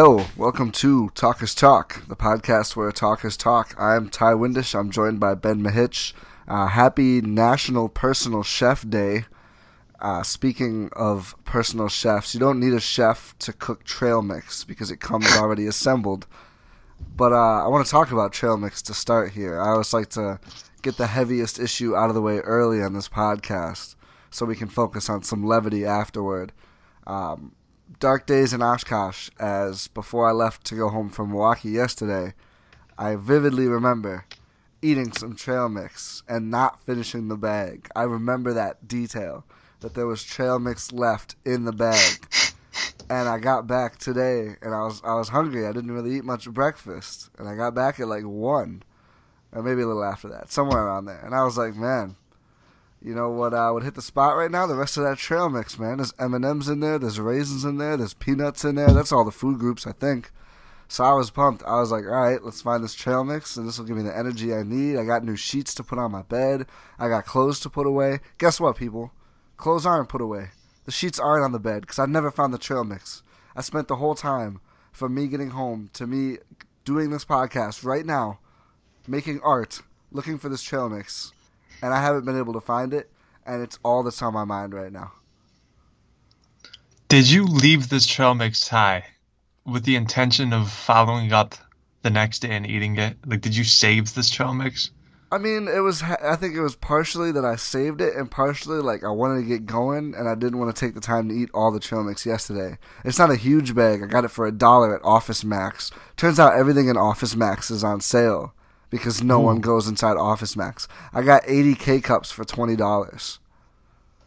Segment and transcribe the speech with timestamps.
[0.00, 3.74] Yo, welcome to Talkers Talk, the podcast where talkers talk.
[3.78, 4.74] I'm Ti Windisch.
[4.74, 6.14] I'm joined by Ben Mehic.
[6.48, 9.26] Uh, happy National Personal Chef Day.
[10.00, 14.90] Uh, speaking of personal chefs, you don't need a chef to cook trail mix because
[14.90, 16.26] it comes already assembled.
[17.14, 19.60] But uh, I want to talk about trail mix to start here.
[19.60, 20.40] I always like to
[20.80, 23.96] get the heaviest issue out of the way early on this podcast
[24.30, 26.52] so we can focus on some levity afterward.
[27.06, 27.52] Um,
[27.98, 32.34] dark days in Oshkosh as before I left to go home from Milwaukee yesterday,
[32.96, 34.26] I vividly remember
[34.82, 37.88] eating some trail mix and not finishing the bag.
[37.94, 39.44] I remember that detail
[39.80, 42.26] that there was trail mix left in the bag.
[43.08, 45.66] And I got back today and I was I was hungry.
[45.66, 47.28] I didn't really eat much breakfast.
[47.40, 48.82] And I got back at like 1
[49.50, 51.18] or maybe a little after that, somewhere around there.
[51.18, 52.14] And I was like, "Man,
[53.02, 54.66] you know what uh, would hit the spot right now?
[54.66, 55.96] The rest of that trail mix, man.
[55.96, 56.98] There's M and M's in there.
[56.98, 57.96] There's raisins in there.
[57.96, 58.92] There's peanuts in there.
[58.92, 60.30] That's all the food groups, I think.
[60.86, 61.62] So I was pumped.
[61.64, 64.02] I was like, all right, let's find this trail mix, and this will give me
[64.02, 64.98] the energy I need.
[64.98, 66.66] I got new sheets to put on my bed.
[66.98, 68.20] I got clothes to put away.
[68.38, 69.12] Guess what, people?
[69.56, 70.48] Clothes aren't put away.
[70.84, 73.22] The sheets aren't on the bed because I never found the trail mix.
[73.56, 74.60] I spent the whole time
[74.92, 76.38] from me getting home to me
[76.84, 78.40] doing this podcast right now,
[79.06, 81.32] making art, looking for this trail mix
[81.82, 83.10] and I haven't been able to find it,
[83.46, 85.12] and it's all that's on my mind right now.
[87.08, 89.04] Did you leave this trail mix high
[89.64, 91.56] with the intention of following up
[92.02, 93.16] the next day and eating it?
[93.26, 94.90] Like, did you save this trail mix?
[95.32, 96.02] I mean, it was.
[96.02, 99.48] I think it was partially that I saved it, and partially like I wanted to
[99.48, 102.02] get going, and I didn't want to take the time to eat all the trail
[102.02, 102.78] mix yesterday.
[103.04, 104.02] It's not a huge bag.
[104.02, 105.92] I got it for a dollar at Office Max.
[106.16, 108.54] Turns out everything in Office Max is on sale
[108.90, 109.46] because no Ooh.
[109.46, 110.88] one goes inside Office Max.
[111.12, 113.38] I got 80 K cups for twenty dollars.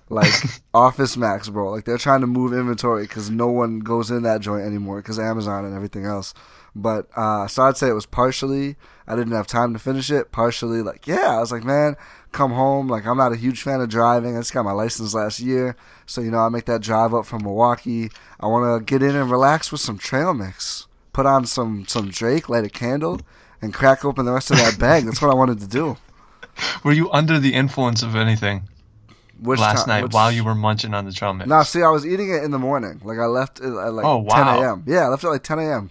[0.10, 0.34] Like
[0.74, 1.72] Office Max, bro.
[1.72, 5.20] Like they're trying to move inventory because no one goes in that joint anymore because
[5.20, 6.34] Amazon and everything else.
[6.76, 8.76] But uh, so I'd say it was partially
[9.08, 10.32] I didn't have time to finish it.
[10.32, 11.96] Partially like yeah, I was like man,
[12.32, 12.88] come home.
[12.88, 14.36] Like I'm not a huge fan of driving.
[14.36, 15.76] I just got my license last year,
[16.06, 18.10] so you know I make that drive up from Milwaukee.
[18.40, 20.88] I want to get in and relax with some trail mix.
[21.12, 23.22] Put on some some Drake, light a candle,
[23.64, 25.06] and crack open the rest of that bag.
[25.06, 25.98] That's what I wanted to do.
[26.84, 28.64] Were you under the influence of anything
[29.40, 29.88] Which last time?
[29.88, 30.14] night Which...
[30.14, 31.50] while you were munching on the trail mix?
[31.50, 33.02] No, see, I was eating it in the morning.
[33.04, 34.56] Like I left at like oh, wow.
[34.56, 34.84] 10 a.m.
[34.86, 35.90] Yeah, I left at like 10 a.m.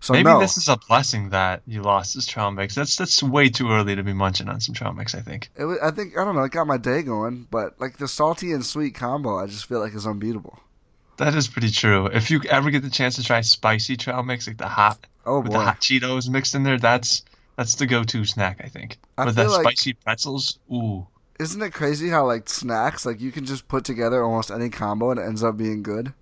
[0.00, 0.38] So maybe no.
[0.38, 2.74] this is a blessing that you lost this trail mix.
[2.74, 5.14] That's that's way too early to be munching on some trail mix.
[5.14, 5.48] I think.
[5.56, 6.44] It was, I think I don't know.
[6.44, 9.80] It got my day going, but like the salty and sweet combo, I just feel
[9.80, 10.60] like is unbeatable.
[11.16, 12.06] That is pretty true.
[12.06, 15.40] If you ever get the chance to try spicy trail mix, like the hot Oh
[15.40, 15.58] with boy.
[15.58, 16.78] the hot Cheetos mixed in there.
[16.78, 17.22] That's
[17.56, 18.98] that's the go-to snack, I think.
[19.18, 21.06] I With the like, spicy pretzels, ooh.
[21.40, 25.10] Isn't it crazy how like snacks, like you can just put together almost any combo
[25.10, 26.14] and it ends up being good?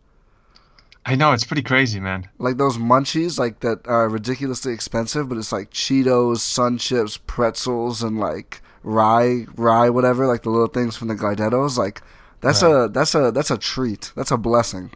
[1.07, 2.29] I know it's pretty crazy, man.
[2.39, 8.03] Like those munchies, like that are ridiculously expensive, but it's like Cheetos, Sun Chips, pretzels,
[8.03, 11.77] and like rye, rye, whatever, like the little things from the Glidetos.
[11.77, 12.01] Like
[12.41, 12.85] that's right.
[12.85, 14.13] a that's a that's a treat.
[14.17, 14.93] That's a blessing.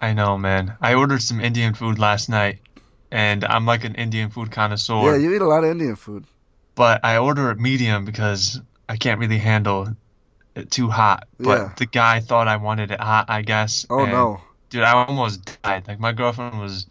[0.00, 0.76] I know, man.
[0.80, 2.60] I ordered some Indian food last night,
[3.10, 5.02] and I'm like an Indian food connoisseur.
[5.02, 6.24] Yeah, you eat a lot of Indian food.
[6.74, 9.88] But I order it medium because I can't really handle
[10.54, 11.26] it too hot.
[11.38, 11.72] But yeah.
[11.76, 13.86] the guy thought I wanted it hot, I guess.
[13.88, 14.40] Oh no,
[14.70, 14.82] dude!
[14.82, 15.88] I almost died.
[15.88, 16.86] Like my girlfriend was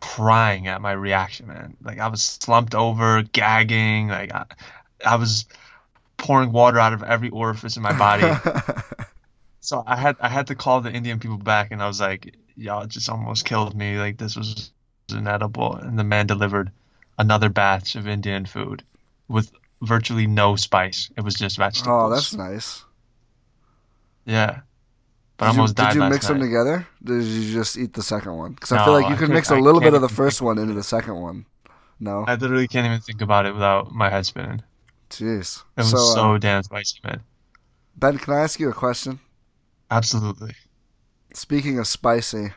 [0.00, 1.76] crying at my reaction, man.
[1.82, 4.08] Like I was slumped over, gagging.
[4.08, 4.44] Like I,
[5.04, 5.46] I was
[6.16, 8.30] pouring water out of every orifice in my body.
[9.60, 12.36] so I had I had to call the Indian people back, and I was like,
[12.56, 13.98] "Y'all just almost killed me.
[13.98, 14.70] Like this was
[15.12, 16.70] inedible, and the man delivered
[17.18, 18.82] another batch of Indian food
[19.28, 19.50] with
[19.82, 21.10] virtually no spice.
[21.16, 21.88] It was just vegetables.
[21.88, 22.84] Oh, that's nice.
[24.24, 24.60] Yeah.
[25.38, 26.38] But did you, Did you mix night.
[26.38, 26.86] them together?
[27.04, 28.52] did you just eat the second one?
[28.52, 30.58] Because no, I feel like you can mix a little bit of the first one
[30.58, 31.44] into the second one.
[32.00, 32.24] No.
[32.26, 34.62] I literally can't even think about it without my head spinning.
[35.10, 35.62] Jeez.
[35.76, 37.20] It was so, so uh, damn spicy, man.
[37.96, 39.20] Ben, can I ask you a question?
[39.90, 40.54] Absolutely.
[41.34, 42.52] Speaking of spicy,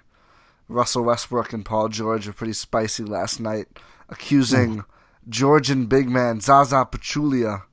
[0.69, 3.68] Russell Westbrook and Paul George were pretty spicy last night,
[4.07, 4.86] accusing.
[5.27, 7.63] Georgian big man Zaza Pachulia.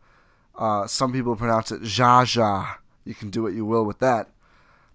[0.55, 2.77] Uh, some people pronounce it Jaja.
[3.05, 4.31] You can do what you will with that.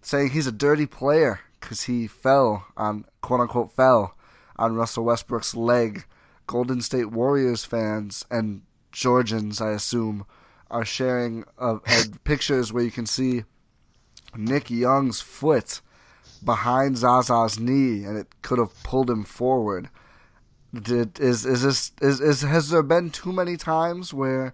[0.01, 4.15] Saying he's a dirty player because he fell on, quote unquote, fell
[4.57, 6.05] on Russell Westbrook's leg.
[6.47, 10.25] Golden State Warriors fans and Georgians, I assume,
[10.69, 11.77] are sharing uh,
[12.23, 13.43] pictures where you can see
[14.35, 15.81] Nick Young's foot
[16.41, 19.89] behind Zaza's knee, and it could have pulled him forward.
[20.73, 24.53] Did is is this is, is has there been too many times where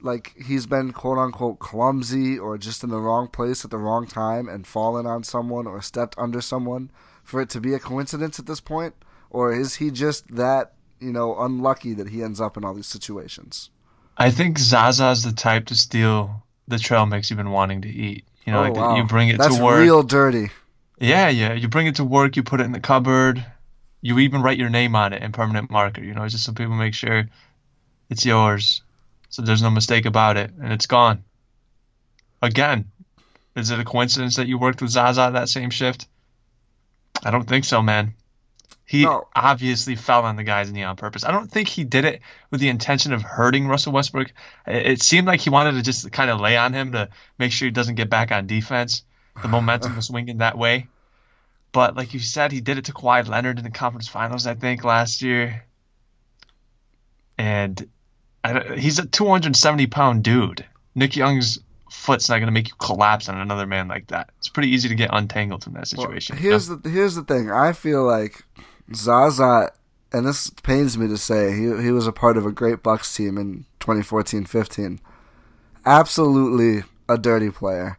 [0.00, 4.06] like he's been quote unquote clumsy or just in the wrong place at the wrong
[4.06, 6.90] time and fallen on someone or stepped under someone
[7.24, 8.94] for it to be a coincidence at this point?
[9.30, 12.86] Or is he just that, you know, unlucky that he ends up in all these
[12.86, 13.70] situations?
[14.18, 18.24] I think Zaza's the type to steal the trail mix you've been wanting to eat.
[18.44, 18.96] You know, Oh, like wow.
[18.96, 19.80] you bring it That's to work.
[19.80, 20.50] real dirty.
[21.02, 21.52] Yeah, yeah.
[21.52, 23.44] You bring it to work, you put it in the cupboard.
[24.00, 26.74] You even write your name on it in permanent marker, you know, just so people
[26.74, 27.28] make sure
[28.08, 28.82] it's yours.
[29.28, 31.24] So there's no mistake about it and it's gone.
[32.40, 32.90] Again,
[33.56, 36.06] is it a coincidence that you worked with Zaza that same shift?
[37.24, 38.14] I don't think so, man.
[38.84, 39.28] He No.
[39.34, 41.24] obviously fell on the guy's knee on purpose.
[41.24, 42.20] I don't think he did it
[42.50, 44.32] with the intention of hurting Russell Westbrook.
[44.66, 47.08] It it seemed like he wanted to just kind of lay on him to
[47.38, 49.04] make sure he doesn't get back on defense.
[49.40, 50.88] The momentum was swinging that way.
[51.72, 54.54] But like you said, he did it to Kawhi Leonard in the conference finals, I
[54.54, 55.64] think, last year.
[57.38, 57.88] And
[58.44, 60.64] I, he's a 270 pound dude.
[60.94, 61.58] Nick Young's
[61.90, 64.30] foot's not going to make you collapse on another man like that.
[64.38, 66.36] It's pretty easy to get untangled from that Well, situation.
[66.36, 66.76] you here's know?
[66.76, 67.50] the here's the thing.
[67.50, 68.42] I feel like
[68.94, 69.72] Zaza,
[70.12, 73.14] and this pains me to say, he he was a part of a great Bucks
[73.14, 74.98] team in 2014-15.
[75.84, 77.98] Absolutely a dirty player,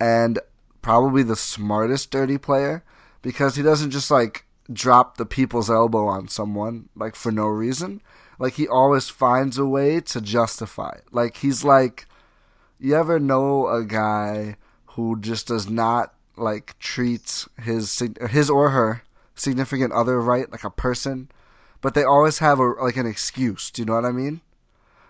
[0.00, 0.38] and
[0.82, 2.82] probably the smartest dirty player
[3.22, 8.00] because he doesn't just like drop the people's elbow on someone like for no reason.
[8.38, 10.92] Like he always finds a way to justify.
[10.98, 11.04] it.
[11.12, 12.06] Like he's like
[12.78, 14.56] you ever know a guy
[14.86, 19.02] who just does not like treat his his or her
[19.34, 21.30] significant other right like a person,
[21.80, 23.70] but they always have a like an excuse.
[23.70, 24.40] Do you know what I mean?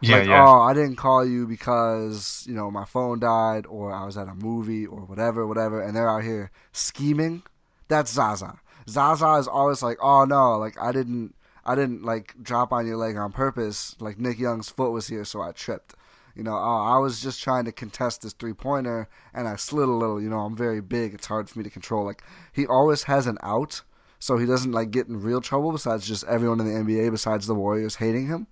[0.00, 0.46] yeah, like, yeah.
[0.46, 4.28] oh, I didn't call you because you know my phone died, or I was at
[4.28, 7.42] a movie, or whatever, whatever, and they're out here scheming.
[7.90, 8.58] That's Zaza.
[8.88, 11.34] Zaza is always like, oh no, like I didn't,
[11.64, 13.96] I didn't like drop on your leg on purpose.
[14.00, 15.94] Like Nick Young's foot was here, so I tripped.
[16.34, 19.88] You know, oh, I was just trying to contest this three pointer, and I slid
[19.88, 20.22] a little.
[20.22, 22.06] You know, I'm very big; it's hard for me to control.
[22.06, 22.22] Like
[22.52, 23.82] he always has an out,
[24.18, 25.72] so he doesn't like get in real trouble.
[25.72, 28.46] Besides just everyone in the NBA, besides the Warriors, hating him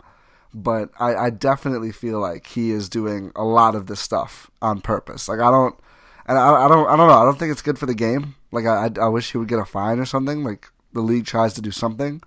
[0.55, 4.81] but I, I definitely feel like he is doing a lot of this stuff on
[4.81, 5.29] purpose.
[5.29, 5.79] Like I don't,
[6.29, 7.19] and I, I don't, I don't know.
[7.19, 8.37] I don't think it's good for the game.
[8.53, 10.45] Like I, I, wish he would get a fine or something.
[10.45, 12.23] Like the league tries to do something,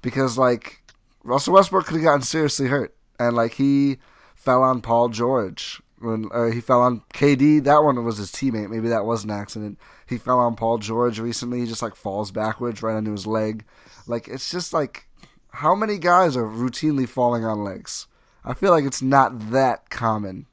[0.00, 0.82] because like
[1.22, 3.98] Russell Westbrook could have gotten seriously hurt, and like he
[4.34, 7.62] fell on Paul George when or he fell on KD.
[7.62, 8.70] That one was his teammate.
[8.70, 9.78] Maybe that was an accident.
[10.08, 11.60] He fell on Paul George recently.
[11.60, 13.64] He just like falls backwards right onto his leg.
[14.06, 15.06] Like it's just like
[15.50, 18.06] how many guys are routinely falling on legs?
[18.44, 20.46] I feel like it's not that common.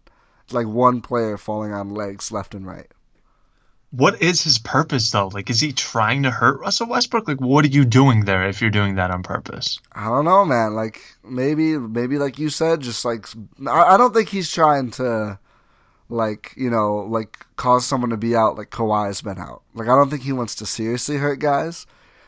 [0.52, 2.88] Like one player falling on legs left and right.
[3.92, 5.30] What is his purpose though?
[5.30, 7.28] Like, is he trying to hurt Russell Westbrook?
[7.28, 9.80] Like, what are you doing there if you're doing that on purpose?
[9.94, 10.76] I don't know, man.
[10.76, 13.28] Like maybe, maybe like you said, just like
[13.68, 15.40] I, I don't think he's trying to,
[16.08, 19.64] like you know, like cause someone to be out like Kawhi's been out.
[19.74, 21.88] Like I don't think he wants to seriously hurt guys,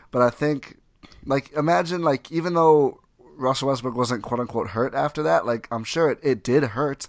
[0.10, 0.78] but I think,
[1.26, 3.02] like imagine like even though
[3.36, 7.08] Russell Westbrook wasn't quote unquote hurt after that, like I'm sure it, it did hurt.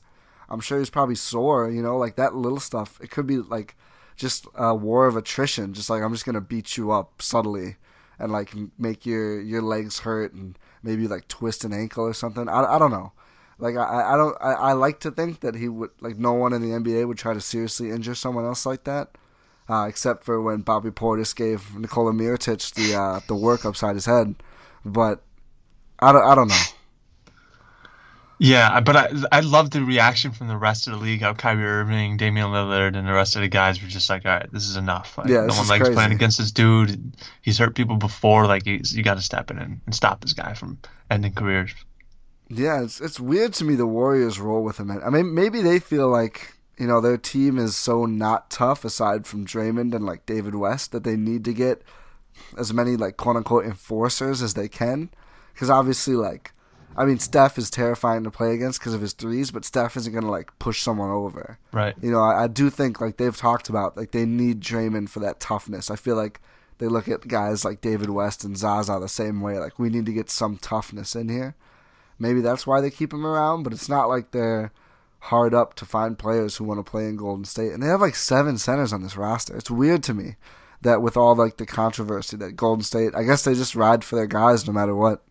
[0.52, 1.70] I'm sure he's probably sore.
[1.70, 3.00] You know, like that little stuff.
[3.00, 3.74] It could be like
[4.16, 5.72] just a war of attrition.
[5.72, 7.76] Just like I'm just gonna beat you up subtly
[8.18, 12.48] and like make your your legs hurt and maybe like twist an ankle or something.
[12.48, 13.12] I, I don't know.
[13.58, 16.52] Like I I don't I, I like to think that he would like no one
[16.52, 19.16] in the NBA would try to seriously injure someone else like that,
[19.68, 24.06] uh, except for when Bobby Portis gave Nikola Mirotic the uh, the work upside his
[24.06, 24.34] head.
[24.84, 25.22] But
[25.98, 26.62] I don't I don't know.
[28.44, 31.20] Yeah, but I I love the reaction from the rest of the league.
[31.20, 34.32] How Kyrie Irving, Damian Lillard, and the rest of the guys were just like, "All
[34.32, 35.16] right, this is enough.
[35.16, 35.94] Like, Yeah, no one likes crazy.
[35.94, 37.14] playing against this dude.
[37.42, 38.48] He's hurt people before.
[38.48, 41.72] Like, he's, you got to step in and, and stop this guy from ending careers."
[42.48, 44.90] Yeah, it's it's weird to me the Warriors roll with him.
[44.90, 49.24] I mean, maybe they feel like you know their team is so not tough aside
[49.24, 51.82] from Draymond and like David West that they need to get
[52.58, 55.10] as many like quote unquote enforcers as they can.
[55.54, 56.50] Because obviously, like,
[56.96, 60.12] I mean, Steph is terrifying to play against because of his threes, but Steph isn't
[60.12, 61.58] gonna like push someone over.
[61.72, 61.94] Right.
[62.02, 65.20] You know, I, I do think like they've talked about like they need Draymond for
[65.20, 65.90] that toughness.
[65.90, 66.40] I feel like
[66.78, 69.58] they look at guys like David West and Zaza the same way.
[69.58, 71.54] Like we need to get some toughness in here.
[72.18, 74.72] Maybe that's why they keep him around, but it's not like they're
[75.26, 77.72] hard up to find players who want to play in Golden State.
[77.72, 79.56] And they have like seven centers on this roster.
[79.56, 80.36] It's weird to me
[80.82, 84.16] that with all like the controversy that Golden State, I guess they just ride for
[84.16, 85.22] their guys no matter what.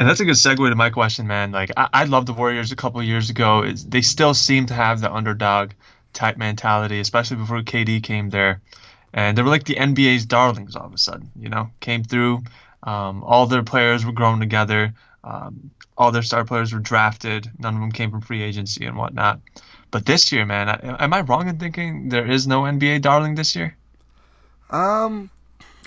[0.00, 1.52] And that's a good segue to my question, man.
[1.52, 3.64] Like, I, I loved the Warriors a couple years ago.
[3.64, 5.72] It's, they still seem to have the underdog
[6.14, 8.62] type mentality, especially before KD came there.
[9.12, 12.44] And they were like the NBA's darlings all of a sudden, you know, came through.
[12.82, 14.94] Um, all their players were grown together.
[15.22, 17.50] Um, all their star players were drafted.
[17.58, 19.40] None of them came from free agency and whatnot.
[19.90, 23.34] But this year, man, I, am I wrong in thinking there is no NBA darling
[23.34, 23.76] this year?
[24.70, 25.28] Um,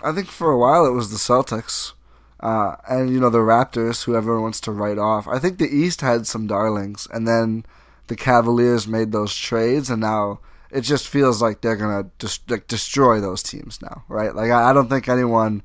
[0.03, 1.93] I think for a while it was the Celtics,
[2.43, 5.29] uh, and you know the Raptors, who everyone wants to write off.
[5.29, 7.65] I think the East had some darlings, and then
[8.07, 12.67] the Cavaliers made those trades, and now it just feels like they're gonna just like
[12.67, 14.35] destroy those teams now, right?
[14.35, 15.63] Like I, I don't think anyone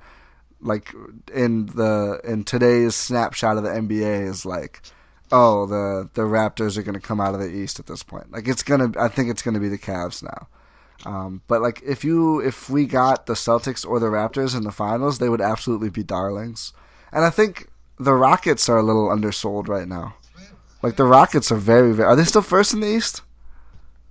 [0.60, 0.94] like
[1.34, 4.80] in the in today's snapshot of the NBA is like,
[5.32, 8.30] oh the the Raptors are gonna come out of the East at this point.
[8.30, 10.46] Like it's gonna, I think it's gonna be the Cavs now.
[11.04, 14.72] Um, but like if you if we got the Celtics or the Raptors in the
[14.72, 16.72] finals, they would absolutely be darlings.
[17.12, 20.14] And I think the Rockets are a little undersold right now.
[20.82, 22.08] Like the Rockets are very, very.
[22.08, 23.22] Are they still first in the East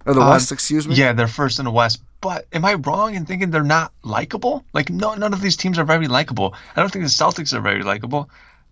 [0.05, 0.51] or the uh, West?
[0.51, 0.95] Excuse me.
[0.95, 2.01] Yeah, they're first in the West.
[2.19, 4.65] But am I wrong in thinking they're not likable?
[4.73, 6.55] Like no, none of these teams are very likable.
[6.75, 8.29] I don't think the Celtics are very likable.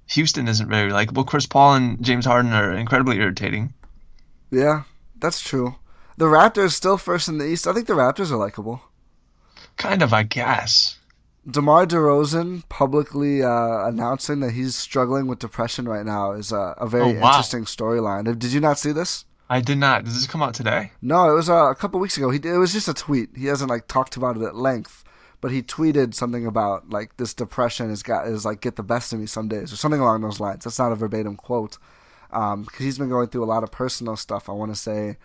[0.08, 1.24] Houston isn't very likable.
[1.24, 3.74] Chris Paul and James Harden are incredibly irritating.
[4.52, 4.84] Yeah,
[5.20, 5.76] that's true.
[6.18, 7.68] The Raptors still first in the East.
[7.68, 8.82] I think the Raptors are likable.
[9.78, 10.98] Kind of, I guess.
[11.50, 16.88] DeMar DeRozan publicly uh, announcing that he's struggling with depression right now is a, a
[16.88, 17.28] very oh, wow.
[17.28, 18.40] interesting storyline.
[18.40, 19.26] Did you not see this?
[19.48, 20.06] I did not.
[20.06, 20.92] Did this come out today?
[21.04, 22.32] No, it was uh, a couple weeks ago.
[22.32, 23.30] He it was just a tweet.
[23.36, 25.04] He hasn't like talked about it at length,
[25.40, 29.14] but he tweeted something about like this depression is got is like get the best
[29.14, 30.64] of me some days or something along those lines.
[30.64, 31.78] That's not a verbatim quote,
[32.30, 34.50] because um, he's been going through a lot of personal stuff.
[34.50, 35.18] I want to say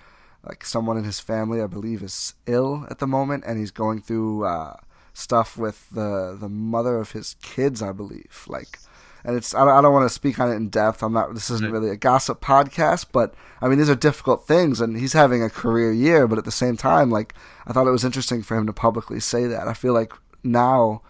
[0.47, 4.01] like someone in his family, I believe, is ill at the moment, and he's going
[4.01, 4.77] through uh,
[5.13, 8.45] stuff with the the mother of his kids, I believe.
[8.49, 8.79] Like,
[9.23, 11.03] and it's I don't, I don't want to speak on it in depth.
[11.03, 11.35] I'm not.
[11.35, 15.13] This isn't really a gossip podcast, but I mean these are difficult things, and he's
[15.13, 16.27] having a career year.
[16.27, 17.35] But at the same time, like
[17.67, 19.69] I thought it was interesting for him to publicly say that.
[19.69, 21.03] I feel like now.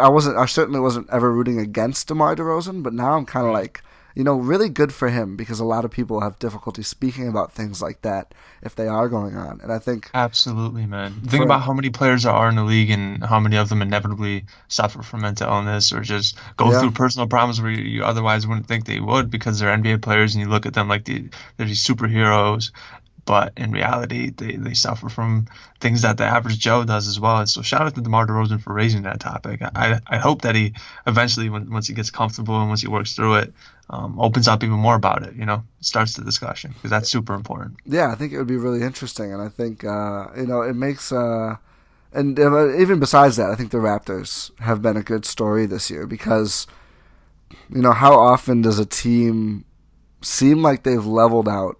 [0.00, 0.38] I wasn't.
[0.38, 3.82] I certainly wasn't ever rooting against DeMar DeRozan, but now I'm kind of like
[4.14, 7.52] you know, really good for him because a lot of people have difficulty speaking about
[7.52, 9.60] things like that if they are going on.
[9.60, 11.12] And I think absolutely, man.
[11.26, 13.82] Think about how many players there are in the league and how many of them
[13.82, 16.80] inevitably suffer from mental illness or just go yeah.
[16.80, 20.44] through personal problems where you otherwise wouldn't think they would because they're NBA players and
[20.44, 22.70] you look at them like the, they're these superheroes
[23.24, 25.46] but in reality, they, they suffer from
[25.80, 27.46] things that the average Joe does as well.
[27.46, 29.62] So, shout out to DeMar DeRozan for raising that topic.
[29.62, 30.74] I, I hope that he
[31.06, 33.54] eventually, when, once he gets comfortable and once he works through it,
[33.90, 35.34] um, opens up even more about it.
[35.34, 37.76] You know, starts the discussion because that's super important.
[37.86, 40.74] Yeah, I think it would be really interesting, and I think uh, you know it
[40.74, 41.12] makes.
[41.12, 41.56] Uh,
[42.12, 45.90] and uh, even besides that, I think the Raptors have been a good story this
[45.90, 46.68] year because,
[47.68, 49.64] you know, how often does a team
[50.22, 51.76] seem like they've leveled out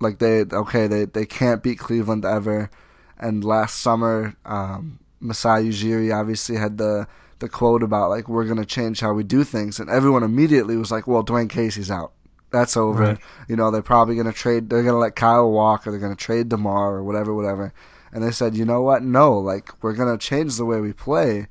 [0.00, 2.70] like they okay they they can't beat Cleveland ever,
[3.18, 7.06] and last summer um, Masai Ujiri obviously had the
[7.38, 10.90] the quote about like we're gonna change how we do things, and everyone immediately was
[10.90, 12.12] like, well Dwane Casey's out.
[12.50, 13.02] That's over.
[13.02, 13.18] Right.
[13.48, 14.70] You know they're probably gonna trade.
[14.70, 17.72] They're gonna let Kyle walk, or they're gonna trade Demar, or whatever, whatever.
[18.10, 19.02] And they said, you know what?
[19.02, 21.46] No, like we're gonna change the way we play,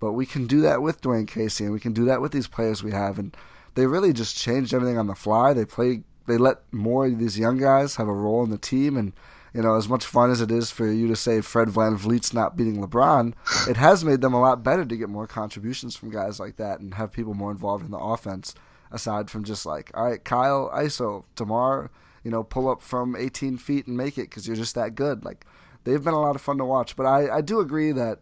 [0.00, 2.48] but we can do that with Dwane Casey, and we can do that with these
[2.48, 3.36] players we have, and
[3.74, 5.52] they really just changed everything on the fly.
[5.52, 8.96] They play they let more of these young guys have a role in the team
[8.96, 9.12] and
[9.52, 12.56] you know, as much fun as it is for you to say Fred VanVleet's not
[12.56, 13.34] beating LeBron,
[13.68, 16.80] it has made them a lot better to get more contributions from guys like that
[16.80, 18.54] and have people more involved in the offense
[18.92, 21.90] aside from just like, all right, Kyle, ISO, Demar,
[22.22, 25.24] you know, pull up from 18 feet and make it because you're just that good.
[25.24, 25.44] Like,
[25.84, 26.96] they've been a lot of fun to watch.
[26.96, 28.20] But I, I do agree that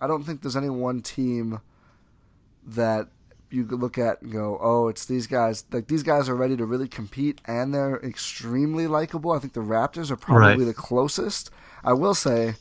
[0.00, 1.60] I don't think there's any one team
[2.66, 3.08] that
[3.54, 5.64] you could look at and go, oh, it's these guys.
[5.70, 9.32] Like these guys are ready to really compete, and they're extremely likable.
[9.32, 10.66] I think the Raptors are probably right.
[10.66, 11.50] the closest.
[11.82, 12.54] I will say,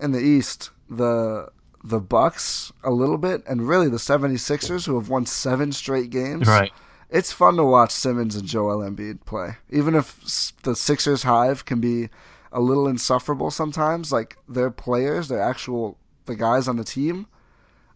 [0.00, 1.48] in the East, the
[1.84, 6.48] the Bucks a little bit, and really the 76ers, who have won seven straight games.
[6.48, 6.72] Right.
[7.10, 11.80] It's fun to watch Simmons and Joel Embiid play, even if the Sixers hive can
[11.80, 12.10] be
[12.52, 14.12] a little insufferable sometimes.
[14.12, 15.96] Like their players, their actual
[16.26, 17.26] the guys on the team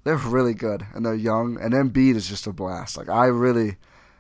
[0.05, 1.61] they're really good and they're young.
[1.61, 2.97] And Embiid is just a blast.
[2.97, 3.77] Like I really,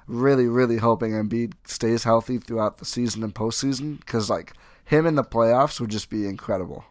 [0.07, 5.15] really, really hoping Embiid stays healthy throughout the season and postseason because like him in
[5.15, 6.85] the playoffs would just be incredible.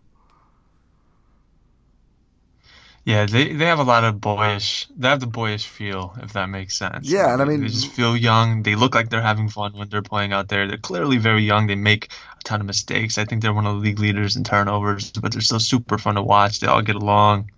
[3.04, 4.88] Yeah, they they have a lot of boyish.
[4.96, 7.10] They have the boyish feel, if that makes sense.
[7.10, 8.62] Yeah, and I mean, they just feel young.
[8.62, 10.68] They look like they're having fun when they're playing out there.
[10.68, 11.66] They're clearly very young.
[11.66, 13.18] They make a ton of mistakes.
[13.18, 16.14] I think they're one of the league leaders in turnovers, but they're still super fun
[16.14, 16.60] to watch.
[16.60, 17.50] They all get along.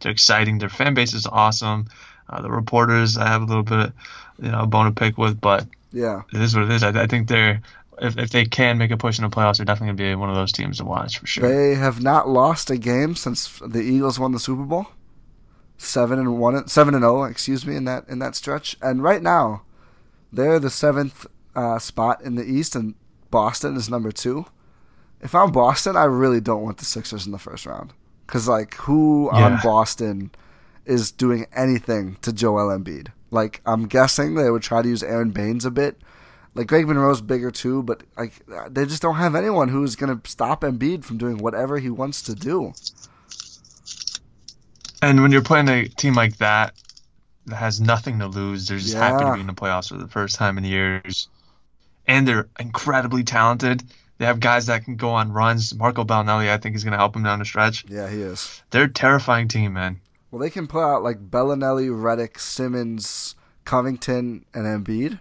[0.00, 0.58] They're exciting.
[0.58, 1.88] Their fan base is awesome.
[2.28, 3.92] Uh, the reporters, I have a little bit,
[4.40, 6.82] you know, a bone to pick with, but yeah, it is what it is.
[6.82, 7.62] I, I think they're
[8.00, 10.30] if, if they can make a push in the playoffs, they're definitely gonna be one
[10.30, 11.48] of those teams to watch for sure.
[11.48, 14.86] They have not lost a game since the Eagles won the Super Bowl.
[15.78, 18.76] Seven and one, seven and zero, oh, excuse me, in that in that stretch.
[18.82, 19.62] And right now,
[20.32, 22.94] They're the seventh uh, spot in the East, and
[23.30, 24.46] Boston is number two.
[25.20, 27.92] If I'm Boston, I really don't want the Sixers in the first round
[28.28, 29.46] because like who yeah.
[29.46, 30.30] on Boston
[30.84, 33.08] is doing anything to Joel Embiid?
[33.30, 35.96] Like I'm guessing they would try to use Aron Baynes a bit.
[36.54, 38.34] Like Greg Monroe's bigger too, but like
[38.68, 42.34] they just don't have anyone who's gonna stop Embiid from doing whatever he wants to
[42.34, 42.74] do.
[45.00, 46.74] And when you're playing a team like that
[47.46, 49.08] that has nothing to lose, they're just yeah.
[49.08, 51.28] happy to be in the playoffs for the first time in years,
[52.06, 53.84] and they're incredibly talented.
[54.18, 55.74] They have guys that can go on runs.
[55.74, 57.84] Marco Belinelli, I think, is going to help them down the stretch.
[57.88, 58.62] Yeah, he is.
[58.70, 60.00] They're a terrifying team, man.
[60.30, 65.20] Well, they can pull out like Belinelli, Redick, Simmons, Covington, and Embiid,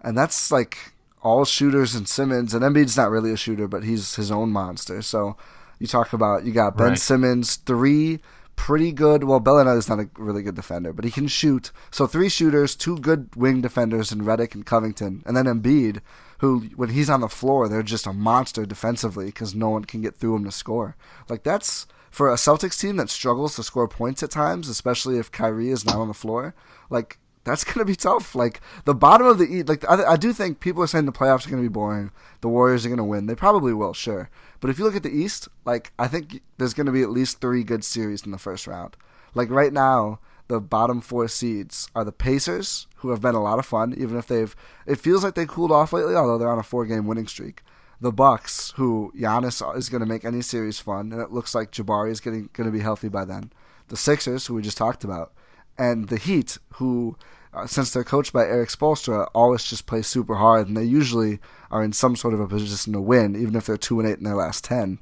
[0.00, 0.92] and that's like
[1.22, 2.54] all shooters and Simmons.
[2.54, 5.02] And Embiid's not really a shooter, but he's his own monster.
[5.02, 5.36] So
[5.78, 6.98] you talk about you got Ben right.
[6.98, 8.20] Simmons, three
[8.56, 9.24] pretty good.
[9.24, 11.70] Well, Belinelli's not a really good defender, but he can shoot.
[11.90, 16.00] So three shooters, two good wing defenders in Redick and Covington, and then Embiid,
[16.38, 20.00] who when he's on the floor, they're just a monster defensively because no one can
[20.00, 20.96] get through him to score.
[21.28, 25.30] Like that's for a Celtics team that struggles to score points at times, especially if
[25.30, 26.54] Kyrie is not on the floor,
[26.90, 28.34] like that's gonna be tough.
[28.34, 31.12] Like the bottom of the East, like I, I do think people are saying the
[31.12, 32.10] playoffs are gonna be boring.
[32.40, 33.26] The Warriors are gonna win.
[33.26, 34.30] They probably will, sure.
[34.60, 37.40] But if you look at the East, like I think there's gonna be at least
[37.40, 38.96] three good series in the first round.
[39.34, 43.58] Like right now, the bottom four seeds are the Pacers, who have been a lot
[43.58, 44.54] of fun, even if they've.
[44.86, 47.62] It feels like they cooled off lately, although they're on a four-game winning streak
[48.00, 51.72] the Bucks, who Giannis is going to make any series fun, and it looks like
[51.72, 53.52] Jabari is getting going to be healthy by then.
[53.88, 55.32] The Sixers, who we just talked about,
[55.76, 57.16] and the Heat, who
[57.52, 61.40] uh, since they're coached by Erik Spoelstra, always just play super hard, and they usually
[61.70, 64.18] are in some sort of a position to win, even if they're two and eight
[64.18, 65.00] in their last ten.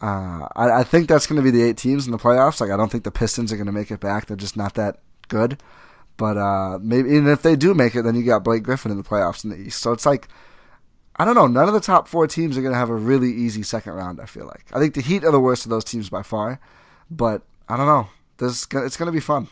[0.00, 2.60] Uh, I, I, think that's going to be the eight teams in the playoffs.
[2.60, 4.74] Like I don't think the Pistons are going to make it back; they're just not
[4.74, 5.60] that good.
[6.16, 8.96] But uh, maybe, even if they do make it, then you got Blake Griffin in
[8.96, 9.80] the playoffs in the East.
[9.80, 10.28] So it's like
[11.16, 11.46] I don't know.
[11.46, 14.20] None of the top four teams are going to have a really easy second round.
[14.20, 14.64] I feel like.
[14.72, 16.60] I think the Heat are the worst of those teams by far,
[17.10, 18.08] but I don't know.
[18.38, 19.48] This it's going to be fun.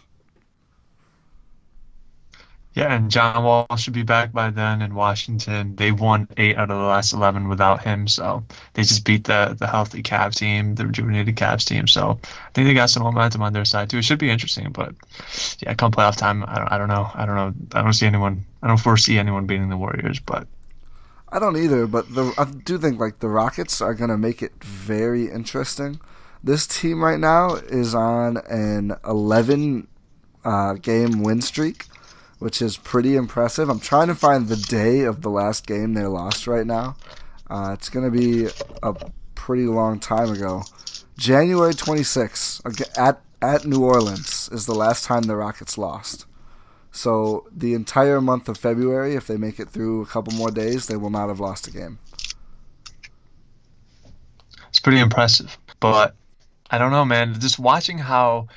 [2.78, 5.74] Yeah, and John Wall should be back by then in Washington.
[5.74, 9.56] they've won eight out of the last eleven without him, so they just beat the
[9.58, 11.88] the healthy Cavs team, the rejuvenated Cavs team.
[11.88, 13.98] So I think they got some momentum on their side too.
[13.98, 14.94] It should be interesting, but
[15.58, 17.10] yeah, come playoff time, I don't, I don't know.
[17.12, 17.52] I don't know.
[17.72, 18.44] I don't see anyone.
[18.62, 20.46] I don't foresee anyone beating the Warriors, but
[21.30, 24.52] I don't either, but the I do think like the Rockets are gonna make it
[24.62, 25.98] very interesting.
[26.44, 29.88] This team right now is on an 11
[30.44, 31.86] uh, game win streak,
[32.38, 33.68] which is pretty impressive.
[33.68, 36.96] I'm trying to find the day of the last game they lost right now.
[37.50, 38.48] Uh, it's gonna be
[38.82, 38.94] a
[39.34, 40.62] pretty long time ago.
[41.16, 46.26] January 26th at at New Orleans is the last time the Rockets lost.
[46.90, 50.86] So the entire month of February, if they make it through a couple more days,
[50.86, 51.98] they will not have lost a game.
[54.68, 56.14] It's pretty impressive, but
[56.70, 57.38] I don't know, man.
[57.38, 58.48] Just watching how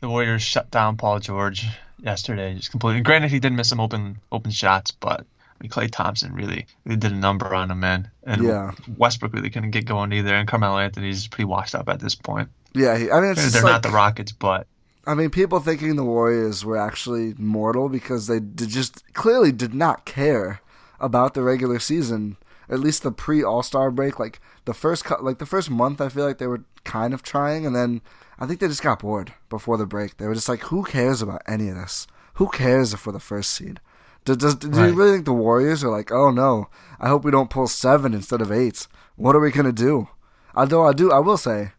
[0.00, 1.66] the Warriors shut down Paul George
[2.02, 3.00] yesterday, just completely.
[3.02, 5.24] Granted, he did miss some open open shots, but I
[5.60, 8.10] mean, Klay Thompson really, really did a number on him, man.
[8.24, 8.72] And yeah.
[8.96, 12.48] Westbrook really couldn't get going either, and Carmelo Anthony's pretty washed up at this point.
[12.72, 14.66] Yeah, he, I mean, they're like, not the Rockets, but
[15.06, 19.74] I mean, people thinking the Warriors were actually mortal because they did just clearly did
[19.74, 20.60] not care
[21.00, 22.36] about the regular season.
[22.68, 26.08] At least the pre All Star break, like the first like the first month, I
[26.08, 28.00] feel like they were kind of trying, and then
[28.40, 30.16] I think they just got bored before the break.
[30.16, 32.06] They were just like, "Who cares about any of this?
[32.34, 33.80] Who cares if we're the first seed?"
[34.24, 34.88] Does, does do right.
[34.88, 38.14] you really think the Warriors are like, "Oh no, I hope we don't pull seven
[38.14, 38.86] instead of eight.
[39.16, 40.08] What are we gonna do?"
[40.54, 41.72] Although I do, I will say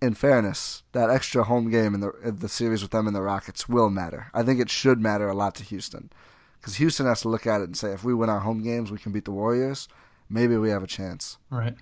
[0.00, 3.22] in fairness, that extra home game in the in the series with them and the
[3.22, 4.28] Rockets will matter.
[4.32, 6.10] I think it should matter a lot to Houston
[6.60, 8.90] because Houston has to look at it and say, if we win our home games,
[8.90, 9.88] we can beat the Warriors.
[10.28, 11.38] Maybe we have a chance.
[11.50, 11.76] Right.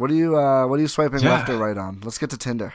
[0.00, 1.32] What are you uh, What are you swiping yeah.
[1.32, 2.00] left or right on?
[2.02, 2.72] Let's get to Tinder.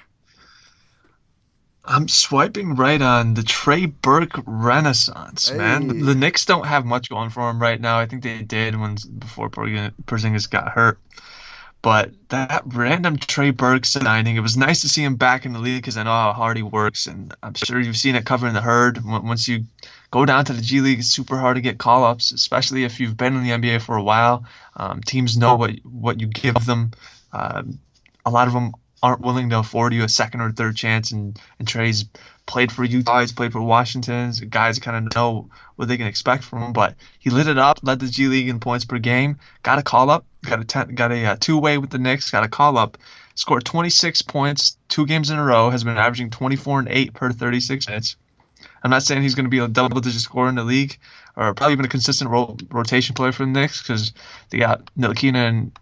[1.83, 5.57] I'm swiping right on the Trey Burke renaissance, hey.
[5.57, 5.87] man.
[5.87, 7.97] The Knicks don't have much going for him right now.
[7.97, 10.99] I think they did when before Porzingis got hurt.
[11.81, 15.59] But that random Trey Burke signing, it was nice to see him back in the
[15.59, 18.53] league because I know how hard he works, and I'm sure you've seen it covering
[18.53, 19.03] the herd.
[19.03, 19.65] Once you
[20.11, 22.99] go down to the G League, it's super hard to get call ups, especially if
[22.99, 24.45] you've been in the NBA for a while.
[24.75, 26.91] Um, teams know what what you give them.
[27.35, 27.63] Uh,
[28.25, 28.71] a lot of them
[29.03, 32.05] aren't willing to afford you a second or third chance, and, and Trey's
[32.45, 34.31] played for Utah, he's played for Washington.
[34.31, 36.73] So guys kind of know what they can expect from him.
[36.73, 39.83] But he lit it up, led the G League in points per game, got a
[39.83, 42.47] call up, got a ten, got a uh, two way with the Knicks, got a
[42.47, 42.97] call up,
[43.35, 47.31] scored 26 points two games in a row, has been averaging 24 and 8 per
[47.31, 48.15] 36 minutes.
[48.81, 50.97] I'm not saying he's going to be a double digit scorer in the league
[51.35, 54.13] or probably even a consistent ro- rotation player for the Knicks because
[54.49, 55.77] they got Ntilikina and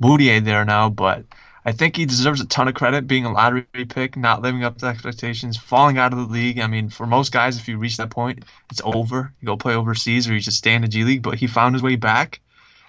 [0.00, 1.24] Mudiay there now, but
[1.64, 4.78] I think he deserves a ton of credit being a lottery pick, not living up
[4.78, 6.60] to expectations, falling out of the league.
[6.60, 9.32] I mean, for most guys, if you reach that point, it's over.
[9.40, 11.74] You go play overseas or you just stay in the G League, but he found
[11.74, 12.40] his way back.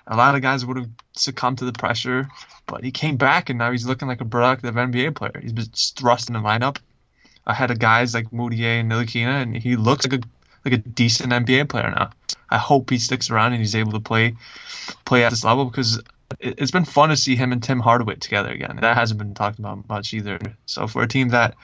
[0.05, 2.27] A lot of guys would have succumbed to the pressure,
[2.67, 5.39] but he came back and now he's looking like a productive NBA player.
[5.41, 6.77] He's been thrust in the lineup
[7.47, 10.27] ahead of guys like Mudiay and Ntilikina, and he looks like a
[10.65, 12.11] like a decent NBA player now.
[12.49, 14.35] I hope he sticks around and he's able to play
[15.05, 16.01] play at this level because
[16.39, 18.77] it, has been fun to see him and Tim Hardaway together again.
[18.81, 20.39] That hasn't been talked about much either.
[20.65, 21.55] So for a team that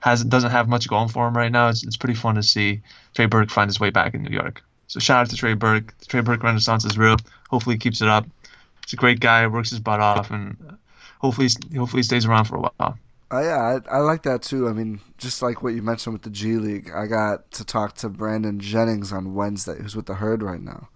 [0.00, 2.82] has doesn't have much going for him right now, it's, it's pretty fun to see
[3.14, 4.62] Trey Burke find his way back in New York.
[4.88, 5.96] So shout out to Trey Burke.
[5.98, 7.16] The Trey Burke renaissance is real.
[7.50, 8.26] Hopefully he keeps it up.
[8.84, 10.56] He's a great guy, works his butt off, and
[11.20, 12.98] hopefully hopefully he stays around for a while.
[13.32, 14.68] Uh, yeah, I, I, like that too.
[14.68, 17.96] I mean, just like what you mentioned with the G League, I got to talk
[17.96, 20.88] to Brandon Jennings on Wednesday, who's with the Herd right now.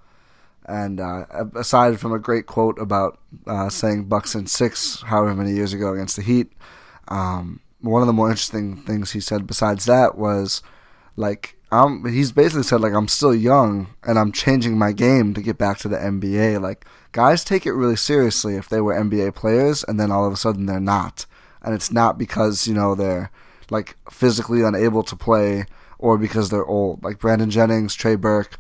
[0.67, 5.53] And uh, aside from a great quote about uh, saying Bucks in six, however many
[5.53, 6.53] years ago against the Heat,
[7.09, 10.63] um, one of the more interesting things he said besides that was
[11.17, 15.43] like I'm, he's basically said like I'm still young and I'm changing my game to
[15.43, 16.61] get back to the NBA.
[16.61, 20.33] Like guys take it really seriously if they were NBA players and then all of
[20.33, 21.27] a sudden they're not
[21.63, 23.31] and it's not because you know they're
[23.71, 25.65] like physically unable to play
[25.99, 27.05] or because they're old.
[27.05, 28.59] Like Brandon Jennings, Trey Burke,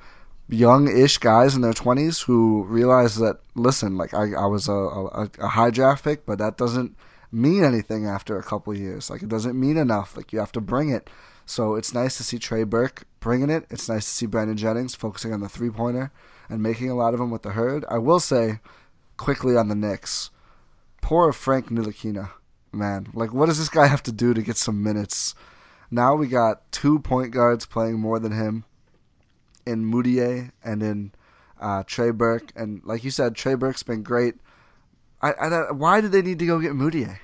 [0.50, 5.30] young-ish guys in their 20s who realize that listen, like I, I was a, a,
[5.40, 6.96] a high draft pick, but that doesn't
[7.32, 9.10] mean anything after a couple years.
[9.10, 10.16] Like it doesn't mean enough.
[10.16, 11.08] Like you have to bring it.
[11.46, 13.66] So it's nice to see Trey Burke bringing it.
[13.70, 16.12] It's nice to see Brandon Jennings focusing on the three pointer
[16.48, 17.84] and making a lot of them with the herd.
[17.88, 18.60] I will say
[19.16, 20.30] quickly on the Knicks,
[21.00, 22.30] poor Frank Ntilikina
[22.72, 23.08] man.
[23.14, 25.34] Like, what does this guy have to do to get some minutes?
[25.90, 28.64] Now we got two point guards playing more than him
[29.66, 31.12] in Mudiay and in
[31.60, 32.52] uh, Trey Burke.
[32.56, 34.34] And like you said, Trey Burke's been great.
[35.22, 37.18] I, I why did they need to go get Mudiay?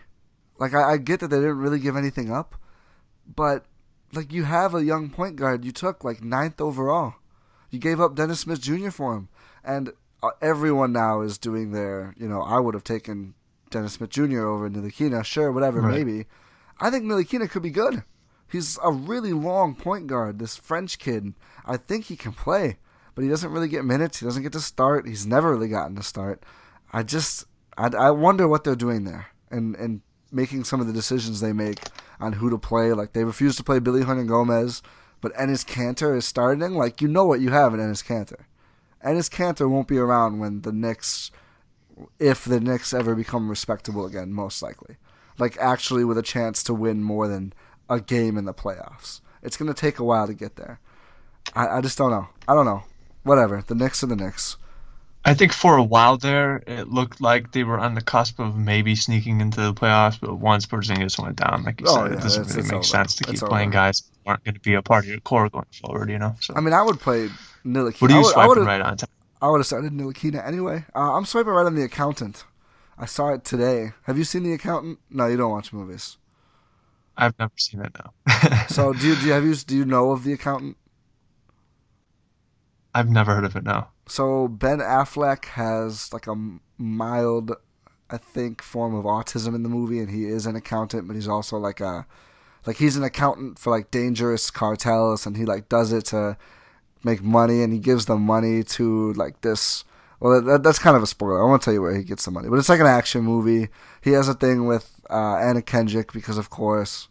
[0.58, 2.54] Like, I, I get that they didn't really give anything up,
[3.26, 3.66] but
[4.12, 7.14] like you have a young point guard you took like ninth overall.
[7.70, 8.90] You gave up Dennis Smith Jr.
[8.90, 9.28] for him,
[9.64, 12.14] and uh, everyone now is doing their.
[12.16, 13.34] You know, I would have taken
[13.70, 14.46] Dennis Smith Jr.
[14.46, 15.96] over Ntilikina, sure, whatever, right.
[15.96, 16.26] maybe.
[16.78, 18.02] I think Ntilikina could be good.
[18.48, 21.34] He's a really long point guard, this French kid.
[21.64, 22.78] I think he can play,
[23.14, 24.20] but he doesn't really get minutes.
[24.20, 25.06] He doesn't get to start.
[25.06, 26.42] He's never really gotten to start.
[26.92, 27.44] I just,
[27.76, 31.52] I, I wonder what they're doing there and, and making some of the decisions they
[31.52, 31.80] make
[32.20, 32.92] on who to play.
[32.92, 34.82] Like, they refuse to play Willy Hernangomez,
[35.20, 36.74] but Enes Kanter is starting.
[36.74, 38.44] Like, you know what you have in Enes Kanter.
[39.04, 41.30] Enes Kanter won't be around when the Knicks–
[42.18, 44.96] if the Knicks ever become respectable again, most likely.
[45.38, 47.52] Like actually with a chance to win more than
[47.88, 49.20] a game in the playoffs.
[49.42, 50.80] It's gonna take a while to get there.
[51.54, 52.28] I, I just don't know.
[52.48, 52.82] I don't know.
[53.22, 53.62] Whatever.
[53.66, 54.56] The Knicks are the Knicks.
[55.26, 58.56] I think for a while there, it looked like they were on the cusp of
[58.56, 62.18] maybe sneaking into the playoffs, but once Porzingis went down, like you oh, said, yeah,
[62.18, 62.84] it doesn't it's, really it's make over.
[62.84, 63.74] sense to keep it's playing over.
[63.74, 66.36] guys who aren't going to be a part of your core going forward, you know?
[66.40, 66.54] So.
[66.54, 67.28] I mean, I would play
[67.64, 68.02] Ntilikina.
[68.02, 68.98] What are you swiping right on?
[69.42, 70.84] I would have started Ntilikina anyway.
[70.94, 72.44] Uh, I'm swiping right on the accountant.
[72.96, 73.94] I saw it today.
[74.04, 75.00] Have you seen the accountant?
[75.10, 76.18] No, you don't watch movies.
[77.16, 77.92] I've never seen it.
[77.98, 78.58] No.
[78.68, 80.76] so do you, do you have you do you know of the accountant?
[82.94, 83.64] I've never heard of it.
[83.64, 83.88] No.
[84.08, 86.36] So Ben Affleck has like a
[86.78, 87.52] mild,
[88.08, 91.28] I think, form of autism in the movie, and he is an accountant, but he's
[91.28, 92.06] also like a,
[92.66, 96.36] like he's an accountant for like dangerous cartels, and he like does it to
[97.04, 99.84] make money, and he gives the money to like this.
[100.20, 101.42] Well, that, that's kind of a spoiler.
[101.42, 103.68] I won't tell you where he gets the money, but it's like an action movie.
[104.02, 107.08] He has a thing with uh, Anna Kendrick because, of course.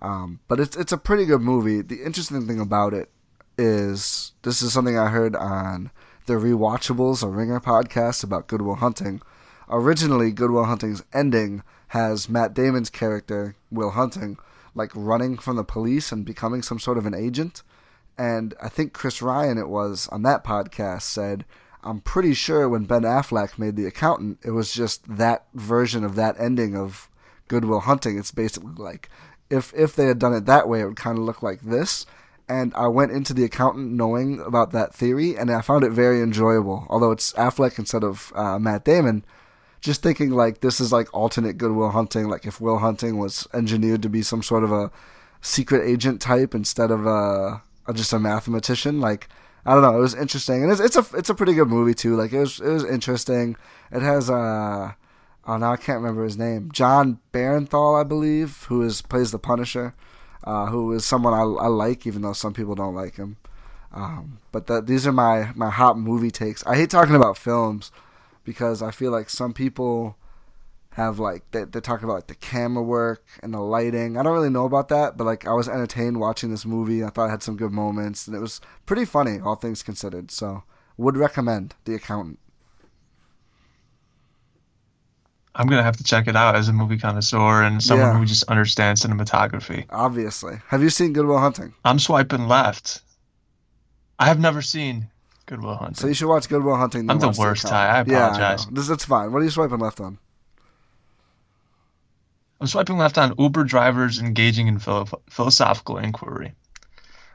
[0.00, 1.82] Um, but it's it's a pretty good movie.
[1.82, 3.10] The interesting thing about it
[3.58, 5.90] is this is something I heard on
[6.26, 9.20] the Rewatchables, a Ringer podcast about Good Will Hunting.
[9.68, 14.38] Originally, Good Will Hunting's ending has Matt Damon's character Will Hunting
[14.74, 17.62] like running from the police and becoming some sort of an agent.
[18.16, 21.44] And I think Chris Ryan, it was on that podcast, said,
[21.82, 26.16] I'm pretty sure when Ben Affleck made The Accountant, it was just that version of
[26.16, 27.08] that ending of
[27.46, 28.18] Good Will Hunting.
[28.18, 29.08] It's basically like
[29.50, 32.04] if if they had done it that way, it would kind of look like this.
[32.48, 36.22] And I went into The Accountant knowing about that theory, and I found it very
[36.22, 36.86] enjoyable.
[36.88, 39.24] Although it's Affleck instead of uh, Matt Damon,
[39.80, 42.28] just thinking like this is like alternate Good Will Hunting.
[42.28, 44.90] Like if Will Hunting was engineered to be some sort of a
[45.40, 47.62] secret agent type instead of a
[47.94, 49.00] just a mathematician.
[49.00, 49.28] Like
[49.66, 51.94] I don't know, it was interesting, and it's it's a it's a pretty good movie
[51.94, 52.16] too.
[52.16, 53.56] Like it was it was interesting.
[53.92, 54.92] It has uh
[55.46, 59.38] oh now I can't remember his name, Jon Bernthal, I believe, who is plays the
[59.38, 59.94] Punisher.
[60.44, 63.36] uh, who is someone I, I like, even though some people don't like him.
[63.92, 66.64] Um, but the, these are my my hot movie takes.
[66.66, 67.90] I hate talking about films
[68.44, 70.16] because I feel like some people
[70.98, 74.16] have like they, they're talking about like the camera work and the lighting.
[74.18, 77.02] I don't really know about that, but like I was entertained watching this movie.
[77.04, 80.30] I thought it had some good moments and it was pretty funny, all things considered.
[80.30, 80.64] So
[80.96, 82.38] would recommend The Accountant.
[85.54, 88.18] I'm gonna have to check it out as a movie connoisseur and someone Yeah.
[88.18, 89.86] who just understands cinematography.
[89.90, 91.74] Obviously, have you seen Good Will Hunting?
[91.84, 93.02] I'm swiping left.
[94.20, 95.08] I have never seen
[95.46, 95.94] Good Will Hunting.
[95.96, 97.10] So you should watch Good Will Hunting.
[97.10, 98.08] I'm the worst, Accountant.
[98.08, 98.12] Ti.
[98.14, 98.66] I Yeah, apologize.
[98.70, 99.32] This it's fine.
[99.32, 100.18] What are you swiping left on?
[102.60, 106.54] I'm swiping left on Uber drivers engaging in philo- philosophical inquiry.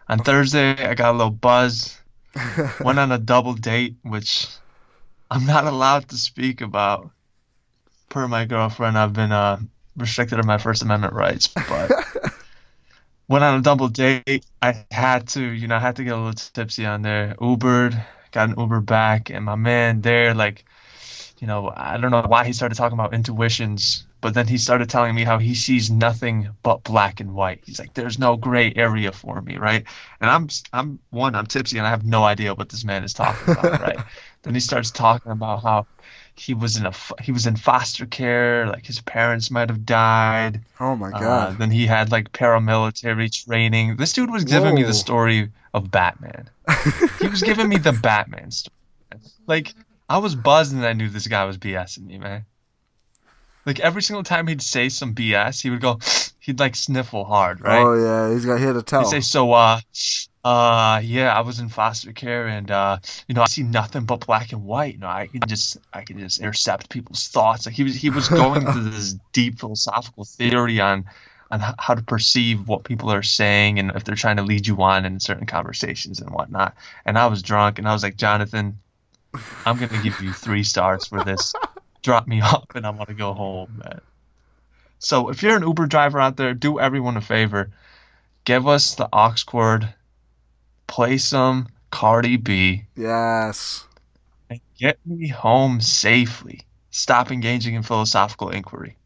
[0.10, 1.98] On Thursday, I got a little buzz.
[2.82, 4.48] Went on a double date, which
[5.32, 7.10] I'm not allowed to speak about.
[8.10, 9.60] Per my girlfriend, I've been uh,
[9.96, 11.48] restricted of my First Amendment rights.
[11.48, 11.92] But
[13.28, 14.46] went on a double date.
[14.62, 17.36] I had to, you know, I had to get a little tipsy on there.
[17.40, 18.00] Ubered,
[18.32, 20.66] got an Uber back, and my man there, like,
[21.40, 24.90] you know, I don't know why he started talking about intuitions, but then he started
[24.90, 27.62] telling me how he sees nothing but black and white.
[27.66, 29.84] He's like, "There's no gray area for me, right?"
[30.22, 33.14] And I'm, I'm one, I'm tipsy, and I have no idea what this man is
[33.14, 34.00] talking about, right?
[34.42, 35.86] then he starts talking about how
[36.36, 40.62] he was in a he was in foster care, like his parents might have died.
[40.80, 41.58] oh my Uh, god!
[41.60, 43.98] then he had like paramilitary training.
[43.98, 46.50] This dude was giving me the story of Batman.
[47.20, 48.74] He was giving me the Batman story.
[49.48, 49.74] Like
[50.10, 52.46] I was buzzed and I knew this guy was BSing me, man.
[53.65, 55.99] Like every single time he'd say some BS, he would go,
[56.39, 57.84] he'd like sniffle hard, right?
[57.84, 59.02] Oh yeah, he's got here to tell.
[59.02, 59.80] He'd say, so, uh,
[60.43, 62.97] uh, yeah, I was in foster care and, uh,
[63.28, 64.95] you know, I see nothing but black and white.
[64.95, 67.65] You know, I can just, I can just intercept people's thoughts.
[67.65, 71.06] Like he was, he was going to this deep philosophical theory on,
[71.49, 74.82] on how to perceive what people are saying and if they're trying to lead you
[74.82, 76.76] on in certain conversations and whatnot.
[77.06, 78.80] And I was drunk and I was like, Jonathan,
[79.65, 81.54] I'm going to give you three stars for this.
[82.04, 84.02] Drop me off and I want to go home, man.
[85.00, 87.72] So if you're an Uber driver out there, do everyone a favor.
[88.46, 89.94] Give us the aux cord,
[90.88, 93.86] play some Cardi B, yes.
[94.50, 96.62] and get me home safely.
[96.89, 98.98] Stop engaging in philosophical inquiry.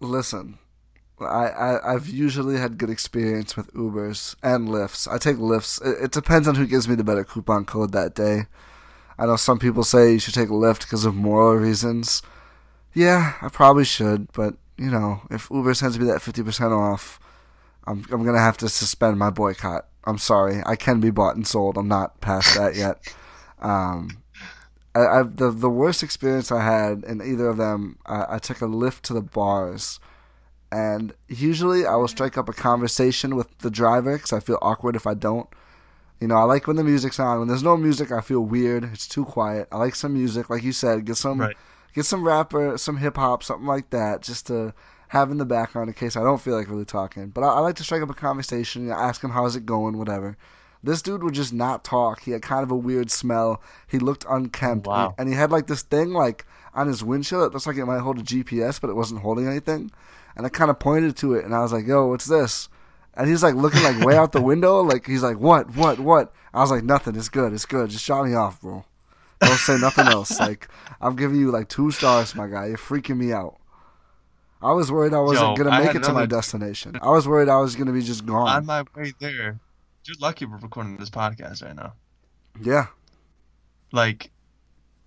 [0.00, 0.58] Listen,
[1.20, 5.06] I, I I've usually had good experience with Ubers and Lyfts.
[5.10, 5.84] I take Lyfts.
[5.84, 8.46] It, it depends on who gives me the better coupon code that day.
[9.18, 12.22] I know some people say you should take Lyft because of moral reasons.
[12.94, 17.20] Yeah, I probably should, but you know, if Uber sends me that fifty percent off,
[17.86, 19.86] I'm I'm gonna have to suspend my boycott.
[20.04, 21.76] I'm sorry, I can be bought and sold.
[21.76, 23.14] I'm not past that yet.
[23.60, 24.22] Um,
[24.94, 28.60] I, I the the worst experience I had in either of them, I, I took
[28.60, 30.00] a Lyft to the bars,
[30.70, 34.96] and usually I will strike up a conversation with the driver because I feel awkward
[34.96, 35.48] if I don't.
[36.22, 37.40] You know, I like when the music's on.
[37.40, 38.84] When there's no music, I feel weird.
[38.84, 39.66] It's too quiet.
[39.72, 41.04] I like some music, like you said.
[41.04, 41.56] Get some, Right.
[41.94, 44.72] get some rapper, some hip hop, something like that, just to
[45.08, 47.30] have in the background in case I don't feel like really talking.
[47.30, 49.66] But I, I like to strike up a conversation, you know, ask him how's it
[49.66, 50.36] going, whatever.
[50.84, 52.22] This dude would just not talk.
[52.22, 53.60] He had kind of a weird smell.
[53.88, 55.14] He looked unkempt, Wow.
[55.18, 57.42] and he had like this thing like on his windshield.
[57.48, 59.90] It looks like it might hold a GPS, but it wasn't holding anything.
[60.36, 62.68] And I kind of pointed to it, and I was like, "Yo, what's this?"
[63.14, 65.74] And he's like looking like way out the window, like he's like, "What?
[65.76, 65.98] What?
[66.00, 67.14] What?" I was like, "Nothing.
[67.16, 67.52] It's good.
[67.52, 67.90] It's good.
[67.90, 68.84] Just shut me off, bro.
[69.40, 70.38] Don't say nothing else.
[70.40, 70.68] Like
[71.00, 72.66] I'm giving you like two stars, my guy.
[72.66, 73.58] You're freaking me out."
[74.62, 76.96] I was worried I wasn't Yo, gonna make it to my destination.
[77.02, 78.48] I was worried I was gonna be just gone.
[78.48, 79.58] On my way there,
[80.04, 81.94] you're lucky we're recording this podcast right now.
[82.62, 82.86] yeah.
[83.90, 84.30] Like,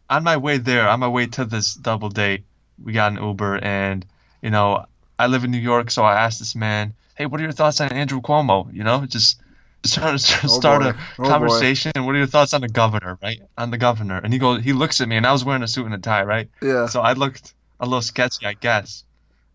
[0.10, 2.44] on my way there, on my way to this double date,
[2.84, 4.06] we got an Uber, and
[4.42, 4.86] you know,
[5.18, 7.82] I live in New York, so I asked this man, "Hey, what are your thoughts
[7.82, 9.42] on Andrew Cuomo?" You know, just
[9.84, 11.30] just trying to Oh, start a Oh, boy.
[11.30, 11.92] conversation.
[11.96, 13.40] And what are your thoughts on the governor, right?
[13.58, 15.68] On the governor, and he goes, he looks at me, and I was wearing a
[15.68, 16.50] suit and a tie, right?
[16.62, 16.88] Yeah.
[16.88, 19.04] So I looked a little sketchy, I guess.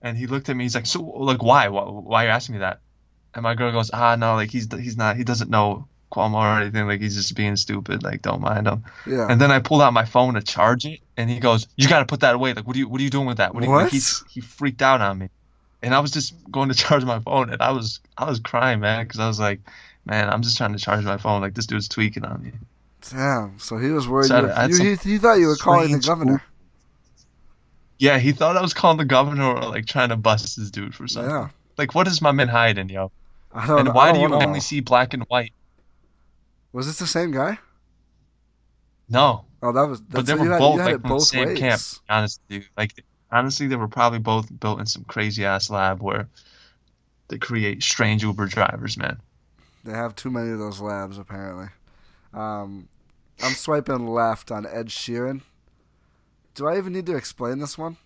[0.02, 0.64] And he looked at me.
[0.64, 1.68] He's like, "So, like, why?
[1.68, 2.80] Why, why are you asking me that?"
[3.34, 5.16] And my girl goes, "Ah, no, like he's he's not.
[5.16, 6.86] He doesn't know Cuomo or anything.
[6.86, 8.02] Like he's just being stupid.
[8.02, 9.26] Like don't mind him." Yeah.
[9.28, 11.98] And then I pulled out my phone to charge it, and he goes, "You got
[11.98, 12.54] to put that away.
[12.54, 13.62] Like, what are you what are you doing with that?" What?
[13.62, 15.28] Are you, like, he's, he freaked out on me,
[15.82, 18.80] and I was just going to charge my phone, and I was I was crying,
[18.80, 19.60] man, because I was like,
[20.04, 21.40] "Man, I'm just trying to charge my phone.
[21.40, 22.52] Like this dude's tweaking on me."
[23.10, 23.58] Damn.
[23.58, 24.26] So he was worried.
[24.26, 26.42] So you, you, he, he thought you were calling the governor.
[27.98, 30.94] Yeah, he thought I was calling the governor or like trying to bust this dude
[30.94, 31.30] for something.
[31.30, 31.48] Yeah.
[31.76, 33.10] Like, what is my man hiding, yo?
[33.52, 33.80] I don't.
[33.80, 34.58] And why don't do you only know.
[34.58, 35.52] see black and white?
[36.72, 37.58] Was this the same guy?
[39.08, 40.00] No, Oh, that was.
[40.00, 41.58] but they were had, both like from the same ways.
[41.58, 41.80] camp.
[42.08, 42.68] Honestly, dude.
[42.76, 46.28] like honestly, they were probably both built in some crazy ass lab where
[47.28, 49.20] they create strange Uber drivers, man.
[49.84, 51.68] They have too many of those labs, apparently.
[52.34, 52.88] Um,
[53.42, 55.42] I'm swiping left on Ed Sheeran.
[56.54, 57.96] Do I even need to explain this one?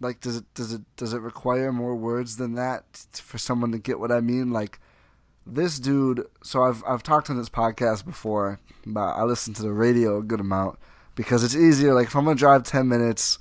[0.00, 3.78] Like, does it does it does it require more words than that for someone to
[3.78, 4.52] get what I mean?
[4.52, 4.78] Like,
[5.44, 6.24] this dude.
[6.44, 10.22] So I've I've talked on this podcast before, but I listen to the radio a
[10.22, 10.78] good amount
[11.16, 11.94] because it's easier.
[11.94, 13.40] Like, if I'm gonna drive ten minutes,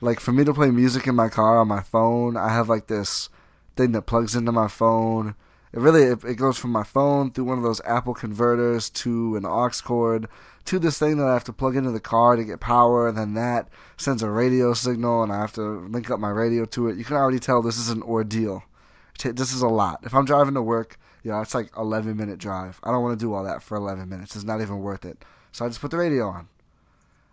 [0.00, 2.86] like for me to play music in my car on my phone, I have like
[2.86, 3.28] this
[3.76, 5.34] thing that plugs into my phone.
[5.72, 9.36] It really it, it goes from my phone through one of those Apple converters to
[9.36, 10.28] an aux cord
[10.66, 13.16] to this thing that I have to plug into the car to get power, and
[13.16, 16.88] then that sends a radio signal, and I have to link up my radio to
[16.88, 16.96] it.
[16.96, 18.64] You can already tell this is an ordeal.
[19.22, 20.00] This is a lot.
[20.02, 22.80] If I'm driving to work, you know, it's like 11 minute drive.
[22.82, 24.36] I don't want to do all that for 11 minutes.
[24.36, 25.24] It's not even worth it.
[25.52, 26.48] So I just put the radio on.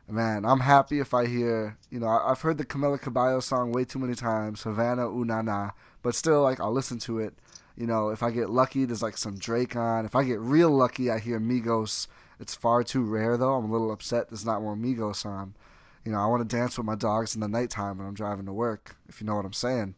[0.09, 3.85] Man, I'm happy if I hear, you know, I've heard the Camila Cabello song way
[3.85, 7.33] too many times, Havana Unana, but still, like, I'll listen to it.
[7.77, 10.05] You know, if I get lucky, there's like some Drake on.
[10.05, 12.07] If I get real lucky, I hear Migos
[12.39, 13.53] it's far too rare though.
[13.53, 15.55] I'm a little upset there's not more Migos on.
[16.03, 18.45] You know, I want to dance with my dogs in the nighttime when I'm driving
[18.47, 19.95] to work, if you know what I'm saying.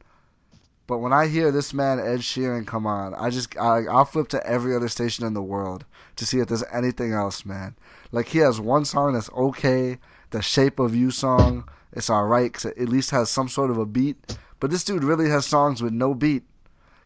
[0.87, 4.27] But when I hear this man Ed Sheeran come on, I just I, I'll flip
[4.29, 5.85] to every other station in the world
[6.17, 7.75] to see if there's anything else, man.
[8.15, 9.97] Like he has one song that's okay,
[10.29, 13.69] the Shape of You song, it's all right because it at least has some sort
[13.69, 14.37] of a beat.
[14.61, 16.43] But this dude really has songs with no beat.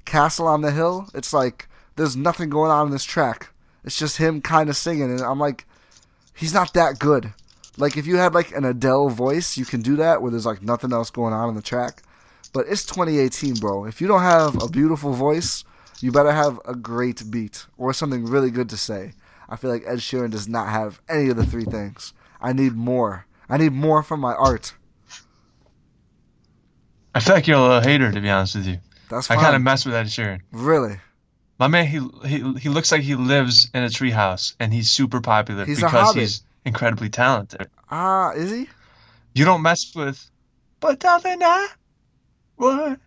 [0.06, 3.50] Castle on the Hill, it's like there's nothing going on in this track.
[3.84, 5.66] It's just him kind of singing, and I'm like,
[6.36, 7.34] he's not that good.
[7.76, 10.62] Like if you had like an Adele voice, you can do that where there's like
[10.62, 12.04] nothing else going on in the track.
[12.54, 13.86] But it's 2018, bro.
[13.86, 15.64] If you don't have a beautiful voice,
[16.02, 19.14] you better have a great beat or something really good to say.
[19.50, 22.14] I feel like Ed Sheeran does not have any of the three things.
[22.40, 23.26] I need more.
[23.50, 24.74] I need more from my art.
[27.14, 28.78] I feel like you're a little hater, to be honest with you.
[29.10, 29.40] That's fine.
[29.40, 30.42] I kind of mess with Ed Sheeran.
[30.52, 30.98] Really?
[31.58, 35.20] My man, he he he looks like he lives in a treehouse, and he's super
[35.20, 37.68] popular He's because he's incredibly talented.
[37.90, 38.70] Ah, is he?
[39.34, 40.30] You don't mess with,
[40.80, 41.68] but darling, I
[42.58, 43.00] would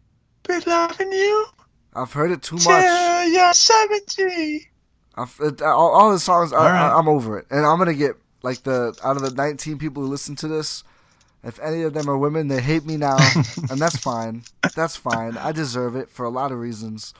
[0.47, 1.47] be loving you
[1.95, 2.65] I've heard it too much.
[2.65, 4.69] till you're seventy.
[5.17, 6.91] It, all, all his songs, I, All right.
[6.91, 10.03] I, I'm over it, and I'm gonna get like the out of the 19 people
[10.03, 10.85] who listen to this,
[11.45, 13.17] if any of them are women, they hate me now,
[13.71, 14.43] and that's fine.
[14.75, 15.37] That's fine.
[15.37, 17.15] I deserve it for a lot of reasons,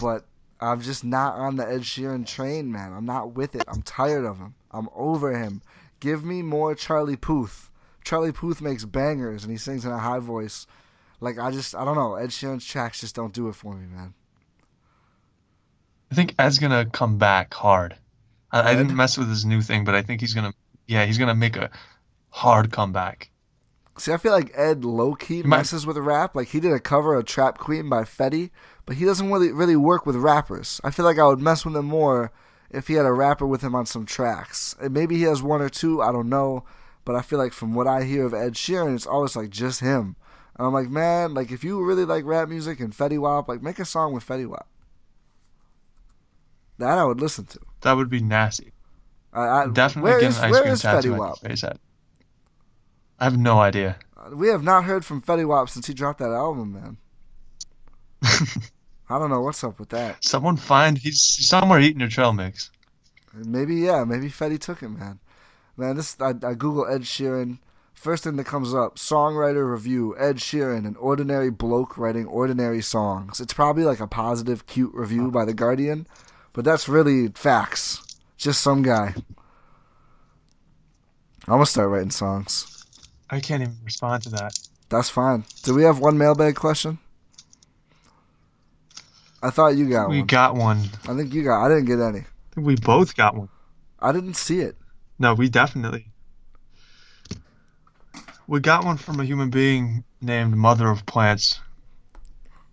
[0.00, 0.26] but
[0.60, 2.92] I'm just not on the Ed Sheeran train, man.
[2.92, 3.64] I'm not with it.
[3.68, 4.54] I'm tired of him.
[4.70, 5.62] I'm over him.
[6.00, 7.70] Give me more Charlie Puth.
[8.04, 10.66] Charlie Puth makes bangers, and he sings in a high voice.
[11.20, 12.14] Like I just, I don't know.
[12.14, 14.14] Ed Sheeran's tracks just don't do it for me, man.
[16.10, 17.96] I think Ed's gonna come back hard.
[18.50, 20.54] I, I didn't mess with his new thing, but I think he's gonna,
[20.86, 21.70] yeah, he's gonna make a
[22.30, 23.30] hard comeback.
[23.98, 26.34] See, I feel like Ed low key might- messes with rap.
[26.34, 28.50] Like he did a cover of Trap Queen by Fetty,
[28.86, 30.80] but he doesn't really really work with rappers.
[30.84, 32.32] I feel like I would mess with him more
[32.70, 34.76] if he had a rapper with him on some tracks.
[34.80, 36.64] And maybe he has one or two, I don't know.
[37.04, 39.80] But I feel like from what I hear of Ed Sheeran, it's always like just
[39.80, 40.16] him.
[40.58, 43.62] And I'm like, man, like if you really like rap music and Fetty Wap, like
[43.62, 44.68] make a song with Fetty Wap.
[46.78, 47.58] That I would listen to.
[47.82, 48.72] That would be nasty.
[49.32, 51.64] I, I, Definitely where get is- an ice cream is tattoo Fetty on your face.
[51.64, 51.72] I
[53.20, 53.96] I have no idea.
[54.32, 56.98] We have not heard from Fetty Wap since he dropped that album, man.
[59.10, 60.22] I don't know what's up with that.
[60.24, 62.70] Someone find he's somewhere eating your trail mix.
[63.32, 65.18] Maybe yeah, maybe Fetty took it, man.
[65.76, 67.58] Man, this I, I Google Ed Sheeran.
[67.94, 70.14] First thing that comes up: songwriter review.
[70.18, 73.40] Ed Sheeran, an ordinary bloke writing ordinary songs.
[73.40, 76.06] It's probably like a positive, cute review by the Guardian,
[76.58, 78.18] but that's really facts.
[78.36, 79.14] Just some guy.
[81.46, 82.84] I'm gonna start writing songs.
[83.30, 84.58] I can't even respond to that.
[84.88, 85.44] That's fine.
[85.62, 86.98] Do we have one mailbag question?
[89.40, 90.22] I thought you got we one.
[90.24, 90.78] We got one.
[91.08, 91.64] I think you got.
[91.64, 92.24] I didn't get any.
[92.56, 93.50] We both got one.
[94.00, 94.74] I didn't see it.
[95.16, 96.10] No, we definitely.
[98.48, 101.60] We got one from a human being named Mother of Plants.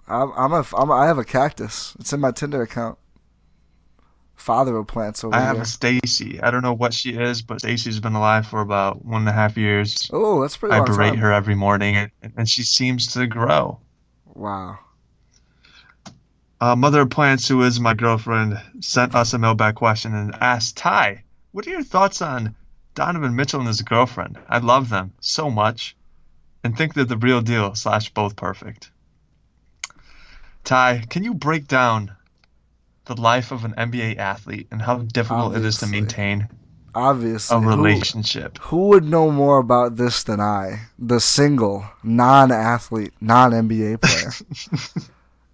[0.07, 1.95] I'm, I'm a, I'm a, I have a cactus.
[1.99, 2.97] It's in my Tinder account.
[4.36, 5.63] Father of plants over I have here.
[5.63, 6.41] a Stacy.
[6.41, 9.33] I don't know what she is, but Stacy's been alive for about one and a
[9.33, 10.09] half years.
[10.13, 11.19] Oh, that's pretty I long berate time.
[11.19, 13.79] her every morning, and, and she seems to grow.
[14.25, 14.79] Wow.
[16.61, 20.77] Uh, Mother of Plants, who is my girlfriend, sent us a mailbag question and asked
[20.77, 21.21] Ti,
[21.51, 22.55] "What are your thoughts on
[22.93, 24.38] Donovan Mitchell and his girlfriend?
[24.47, 25.95] I love them so much,
[26.63, 28.91] and think they're the real deal slash both perfect."
[30.63, 32.11] Ti, can you break down
[33.06, 36.47] the life of an NBA athlete and how difficult it is to maintain
[36.93, 37.58] Obviously.
[37.58, 38.58] a who- relationship?
[38.60, 45.10] Who, would know more about this than I, the single, non athlete, non NBA player?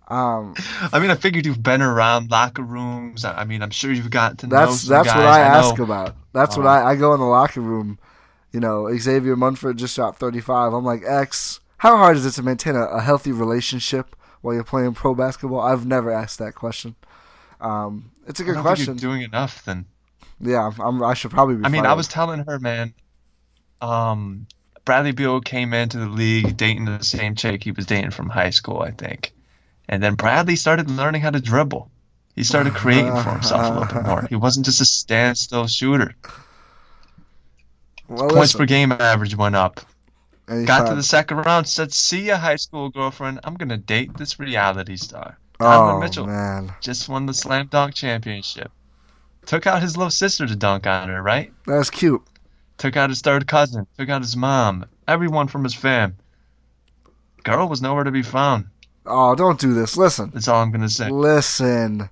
[0.08, 0.56] Um,
[0.92, 3.24] I mean, I figured you've been around locker rooms.
[3.24, 5.16] I I mean, I'm sure you've got to know that's some that's guys.
[5.18, 5.84] what I, ask know.
[5.86, 6.16] about.
[6.34, 7.98] That's what Um, I I go in the locker room.
[8.52, 10.74] You know, Xavier Munford just shot 35.
[10.74, 14.66] I'm like, X, how hard is it to maintain a, a healthy relationship while you're
[14.66, 15.62] playing pro basketball?
[15.62, 16.96] I've never asked that question.
[17.62, 18.88] Um, it's a good question.
[18.88, 19.86] you're doing enough then.
[20.40, 21.66] Yeah, I'm, I'm, should probably be.
[21.66, 22.94] I mean, I was telling her, man,
[23.80, 24.48] um,
[24.86, 28.50] Bradley Beal came into the league dating the same chick he was dating from high
[28.50, 29.34] school, I think.
[29.88, 31.92] And then Bradley started learning how to dribble.
[32.36, 34.26] He started creating for himself a little bit more.
[34.28, 36.16] He wasn't just a standstill shooter.
[38.08, 39.82] well, Points listen, per game average went up.
[40.48, 43.42] Got to the second round, said, "See ya, high school girlfriend.
[43.44, 47.94] I'm gonna date this reality star." Donovan Oh Mitchell man, just won the slam dunk
[47.94, 48.72] championship.
[49.46, 51.52] Took out his little sister to dunk on her, right?
[51.66, 52.22] that's cute.
[52.78, 53.86] Took out his third cousin.
[53.98, 54.86] Took out his mom.
[55.08, 56.18] Everyone from his fam.
[57.44, 58.68] Girl was nowhere to be found.
[59.06, 59.98] Oh, don't do this.
[59.98, 61.10] Listen, That's all I'm gonna say.
[61.10, 62.10] listen.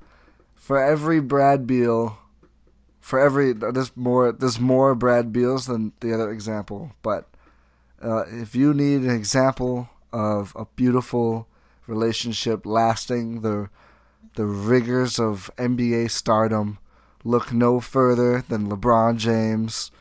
[0.56, 2.18] For every Brad Beal,
[3.00, 6.91] for every there's more there's more Brad Beals than the other example.
[7.02, 7.28] But
[8.02, 11.47] uh, if you need an example of a beautiful
[11.90, 13.70] relationship lasting the
[14.36, 16.78] the rigors of NBA stardom,
[17.24, 19.92] look no further than LeBron James,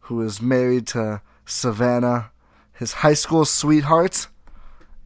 [0.00, 2.30] who is married to Savannah,
[2.72, 4.28] his high school sweetheart.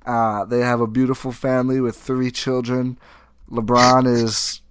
[0.05, 2.99] Uh, they have a beautiful family with three children.
[3.51, 4.63] LeBron is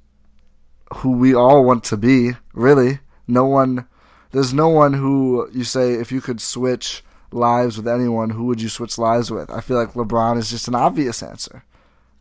[0.96, 3.00] who we all want to be, really.
[3.28, 3.88] No one,
[4.32, 8.62] there's no one who you say if you could switch lives with anyone, who would
[8.62, 9.50] you switch lives with?
[9.50, 11.64] I feel like LeBron is just an obvious answer.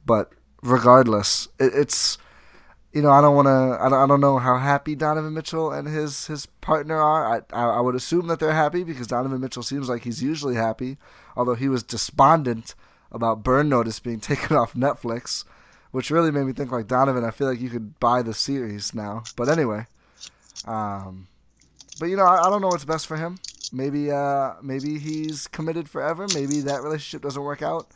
[0.04, 0.32] But
[0.62, 2.18] regardless, it, it's
[2.92, 5.70] you know I don't want to I don't, I don't know how happy Donovan Mitchell
[5.70, 7.36] and his his partner are.
[7.36, 10.54] I, I I would assume that they're happy because Donovan Mitchell seems like he's usually
[10.54, 10.98] happy,
[11.36, 12.74] although he was despondent
[13.12, 15.44] about Burn Notice being taken off Netflix,
[15.90, 17.24] which really made me think like Donovan.
[17.24, 19.22] I feel like you could buy the series now.
[19.36, 19.86] But anyway,
[20.66, 21.28] um,
[22.00, 23.38] but you know I, I don't know what's best for him.
[23.72, 26.26] Maybe uh maybe he's committed forever.
[26.34, 27.88] Maybe that relationship doesn't work out.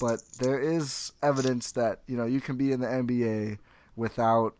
[0.00, 3.58] But there is evidence that you know you can be in the NBA
[3.96, 4.54] without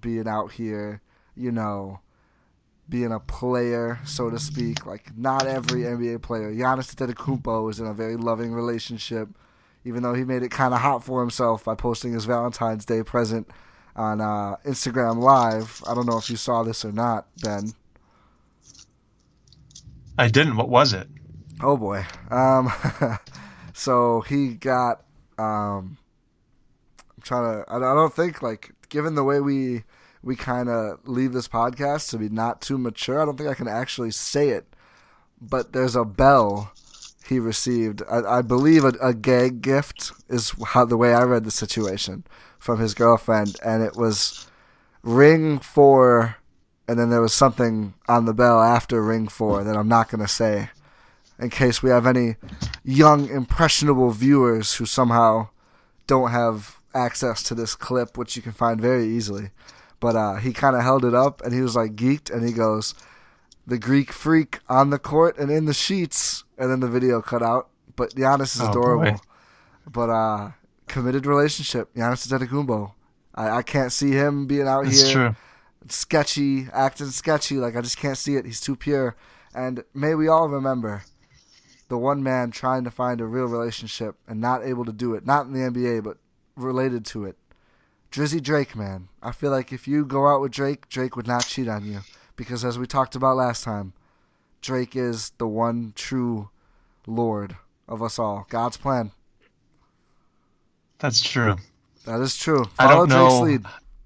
[0.00, 1.00] being out here,
[1.36, 2.00] you know,
[2.88, 4.84] being a player, so to speak.
[4.84, 6.52] Like not every NBA player.
[6.52, 9.28] Giannis Antetokounmpo is in a very loving relationship,
[9.84, 13.02] even though he made it kind of hot for himself by posting his Valentine's Day
[13.02, 13.48] present
[13.96, 15.82] on uh, Instagram Live.
[15.86, 17.72] I don't know if you saw this or not, Ben.
[20.20, 20.56] I didn't.
[20.56, 21.08] What was it?
[21.62, 22.04] Oh boy.
[22.30, 22.70] Um,
[23.72, 25.02] so he got.
[25.38, 25.96] Um,
[26.98, 27.72] I'm trying to.
[27.72, 29.84] I don't think like given the way we
[30.22, 33.22] we kind of leave this podcast to be not too mature.
[33.22, 34.66] I don't think I can actually say it.
[35.40, 36.70] But there's a bell
[37.26, 38.02] he received.
[38.10, 42.24] I, I believe a, a gag gift is how the way I read the situation
[42.58, 44.46] from his girlfriend, and it was
[45.02, 46.36] ring four,
[46.90, 50.26] and then there was something on the bell after ring four that I'm not gonna
[50.26, 50.70] say
[51.38, 52.34] in case we have any
[52.84, 55.48] young impressionable viewers who somehow
[56.08, 59.50] don't have access to this clip, which you can find very easily.
[60.00, 62.52] But uh, he kind of held it up and he was like geeked, and he
[62.52, 62.94] goes,
[63.66, 67.42] "The Greek freak on the court and in the sheets," and then the video cut
[67.42, 67.68] out.
[67.96, 69.12] But Giannis is Oh, adorable.
[69.12, 69.18] boy.
[69.90, 70.50] But uh,
[70.88, 72.92] committed relationship, Giannis Antetokounmpo.
[73.34, 75.36] I, I can't see him being out It's here true.
[75.88, 77.56] Sketchy, acting sketchy.
[77.56, 78.44] Like I just can't see it.
[78.44, 79.16] He's too pure.
[79.54, 81.02] And may we all remember
[81.88, 85.26] the one man trying to find a real relationship and not able to do it.
[85.26, 86.18] Not in the NBA, but
[86.56, 87.36] related to it.
[88.12, 89.08] Drizzy Drake, man.
[89.22, 92.00] I feel like if you go out with Drake, Drake would not cheat on you.
[92.36, 93.92] Because as we talked about last time,
[94.62, 96.50] Drake is the one true
[97.06, 97.56] Lord
[97.88, 98.46] of us all.
[98.48, 99.12] God's plan.
[100.98, 101.56] That's true.
[102.04, 102.66] That is true.
[102.78, 103.64] I don't Drake's know lead.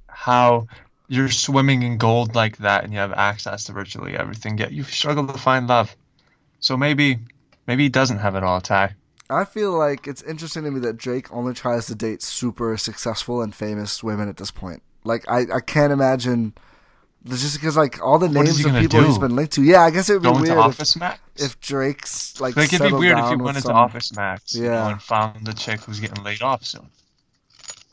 [0.08, 0.66] how
[1.08, 4.84] you're swimming in gold like that and you have access to virtually everything, yet you
[4.84, 5.94] struggle to find love.
[6.60, 7.18] So maybe,
[7.66, 8.86] maybe he doesn't have it all, Ti.
[9.30, 13.42] I feel like it's interesting to me that Drake only tries to date super successful
[13.42, 14.82] and famous women at this point.
[15.04, 16.54] Like I, I can't imagine
[17.26, 19.20] just because like all the What names of people he's do?
[19.20, 19.62] been linked to.
[19.62, 21.20] Yeah, I guess it would be weird if, Office Max.
[21.36, 24.64] if Drake's like like it'd be weird if you went into some- Office Max, you
[24.64, 24.88] know, Yeah.
[24.90, 26.86] and found the chick who's getting laid off soon.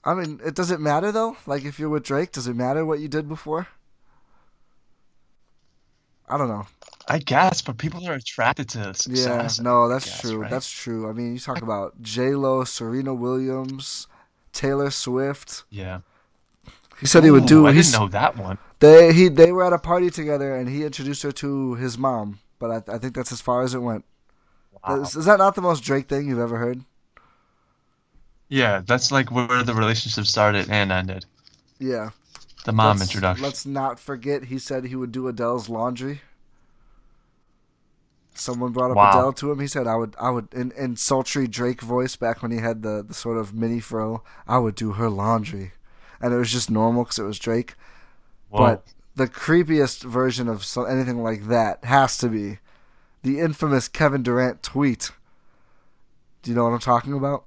[0.03, 1.37] I mean, it does it matter though?
[1.45, 3.67] Like if you're with Drake, does it matter what you did before?
[6.27, 6.65] I don't know.
[7.07, 9.57] I guess, but people are attracted to success.
[9.57, 10.37] Yeah, no, that's guess, true.
[10.37, 10.49] right?
[10.49, 11.09] That's true.
[11.09, 14.07] I mean, you talk about J Lo, Serena Williams,
[14.53, 15.63] Taylor Swift.
[15.69, 16.01] Yeah.
[16.99, 17.65] He said he would do.
[17.65, 18.59] Ooh, I didn't know that one.
[18.79, 22.39] They he they were at a party together and he introduced her to his mom,
[22.59, 24.05] but I, I think that's as far as it went.
[24.87, 25.01] Wow.
[25.01, 26.83] Is, is that not the most Drake thing you've ever heard?
[28.51, 31.25] Yeah, that's like where the relationship started and ended.
[31.79, 32.09] Yeah.
[32.65, 33.43] The mom let's, introduction.
[33.43, 36.19] Let's not forget he said he would do Adele's laundry.
[38.33, 39.09] Someone brought up Wow.
[39.11, 39.59] Adele to him.
[39.61, 42.83] He said, "I would, I would." In, in sultry Drake voice, back when he had
[42.83, 45.71] the, the sort of mini fro, I would do her laundry,
[46.21, 47.75] and it was just normal because it was Drake.
[48.49, 48.59] Whoa.
[48.59, 48.83] But
[49.15, 52.59] the creepiest version of so, anything like that has to be
[53.23, 55.11] the infamous Kevin Durant tweet.
[56.43, 57.45] Do you know what I'm talking about?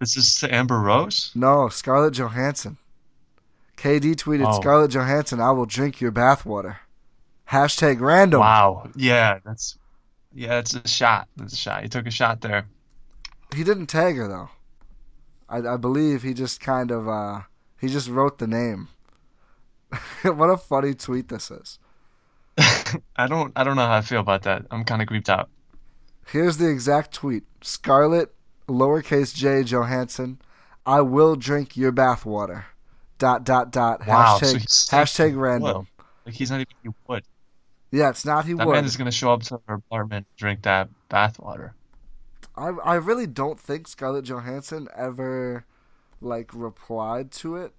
[0.00, 1.30] This is to Amber Rose?
[1.34, 2.78] No, Scarlett Johansson.
[3.76, 4.58] KD tweeted, Oh.
[4.58, 6.76] Scarlett Johansson, I will drink your bathwater.
[7.50, 8.40] Hashtag random.
[8.40, 8.88] Wow.
[8.96, 9.76] Yeah, that's
[10.32, 11.28] yeah, it's a shot.
[11.42, 11.82] It's a shot.
[11.82, 12.66] He took a shot there.
[13.54, 14.48] He didn't tag her though.
[15.48, 17.40] I, I believe he just kind of uh
[17.78, 18.88] he just wrote the name.
[20.22, 21.78] what a funny tweet this is.
[23.16, 24.66] I don't I don't know how I feel about that.
[24.70, 25.50] I'm kind of creeped out.
[26.26, 27.42] Here's the exact tweet.
[27.62, 28.32] Scarlett
[28.70, 30.40] lowercase j Johansson,
[30.86, 32.64] I will drink your bathwater.
[33.18, 34.38] Dot dot dot Wow.
[34.38, 35.76] so hashtag he's hashtag random.
[35.78, 35.86] would.
[36.26, 37.24] Like he's not even he would.
[37.90, 38.72] Yeah, it's not he That would.
[38.74, 41.72] man is gonna show up to her apartment and drink that bathwater.
[42.56, 45.64] I I really don't think Scarlett Johansson ever
[46.22, 47.72] like replied to it,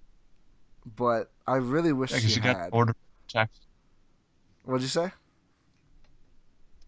[0.84, 2.68] but I really wish Yeah, she, because you got had.
[2.72, 2.94] order
[3.26, 3.62] protection.
[4.64, 5.10] What'd you say?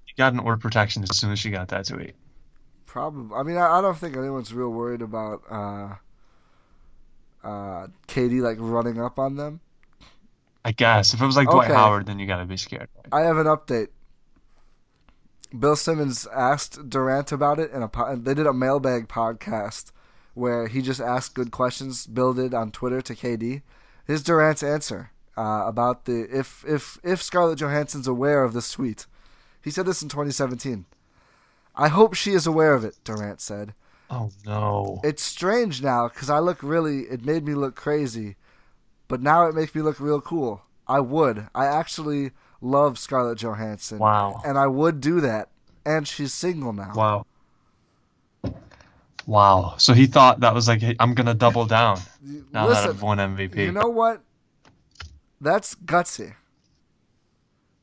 [0.06, 2.14] You got an order protection as soon as she got that tweet.
[2.94, 3.34] Probably.
[3.34, 5.94] I mean, I, I don't think anyone's real worried about uh,
[7.42, 9.58] uh, KD like running up on them.
[10.64, 11.74] I guess if it was like Dwight Okay.
[11.74, 12.88] Howard, then you gotta be scared.
[13.10, 13.88] I have an update.
[15.58, 19.90] Bill Simmons asked Durant about it in a po- they did a mailbag podcast
[20.34, 22.06] where he just asked good questions.
[22.06, 23.62] Bill did on Twitter to KD.
[24.06, 29.06] His Durant's answer uh, about the if if if Scarlett Johansson's aware of this tweet.
[29.60, 30.84] He said this in 2017.
[31.76, 33.74] I hope she is aware of it, Durant said.
[34.10, 35.00] Oh no.
[35.02, 37.00] It's strange now because I look really.
[37.02, 38.36] It made me look crazy,
[39.08, 40.62] but now it makes me look real cool.
[40.86, 41.48] I would.
[41.54, 43.98] I actually love Scarlett Johansson.
[43.98, 44.40] Wow.
[44.44, 45.48] And I would do that.
[45.86, 46.92] And she's single now.
[46.94, 47.26] Wow.
[49.26, 49.74] Wow.
[49.78, 51.98] So he thought that was like, hey, I'm gonna double down
[52.52, 53.56] now that Listen, I've won MVP.
[53.56, 54.22] you know what?
[55.40, 56.34] That's gutsy.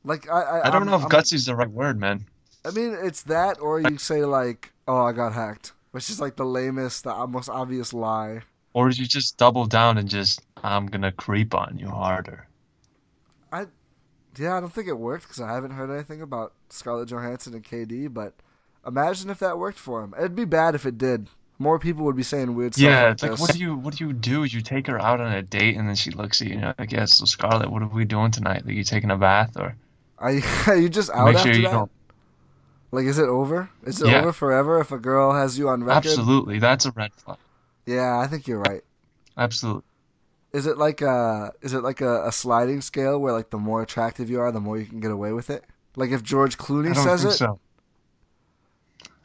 [0.04, 2.24] Like I, I, I don't I'm- know if I'm- gutsy's the right word, man.
[2.64, 6.36] I mean, it's that, or you say like, "Oh, I got hacked," which is like
[6.36, 8.42] the lamest, the most obvious lie.
[8.74, 12.46] Or did you just double down and just, I'm gonna creep on you harder?
[13.52, 13.66] I,
[14.38, 17.64] yeah, I don't think it worked because I haven't heard anything about Scarlett Johansson and
[17.64, 18.12] KD.
[18.12, 18.34] But
[18.86, 20.14] imagine if that worked for him.
[20.16, 21.28] It'd be bad if it did.
[21.58, 22.82] More people would be saying weird stuff.
[22.82, 23.40] Yeah, like it's like, this.
[23.40, 24.44] what do you, what do you do?
[24.44, 26.74] You take her out on a date and then she looks at you and you're
[26.78, 28.64] like, yeah, so Scarlett, what are we doing tonight?
[28.64, 29.76] Like, you taking a bath or
[30.18, 31.88] Are you, are you just out make after sure you that?
[32.92, 33.70] Like, is it over?
[33.84, 34.20] Is it Yeah.
[34.20, 36.06] over forever if a girl has you on record?
[36.06, 37.38] Absolutely, that's a red flag.
[37.86, 38.82] Yeah, I think you're right.
[39.36, 39.82] Absolutely.
[40.52, 43.80] Is it like a is it like a, a sliding scale where like the more
[43.82, 45.64] attractive you are, the more you can get away with it?
[45.96, 47.58] Like if George Clooney I don't says think it, so.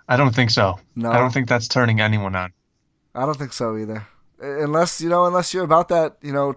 [0.08, 0.80] I don't think so.
[0.96, 2.54] no, I don't think that's turning anyone on.
[3.14, 4.08] I don't think so either.
[4.40, 6.56] Unless you know, unless you're about that, you know,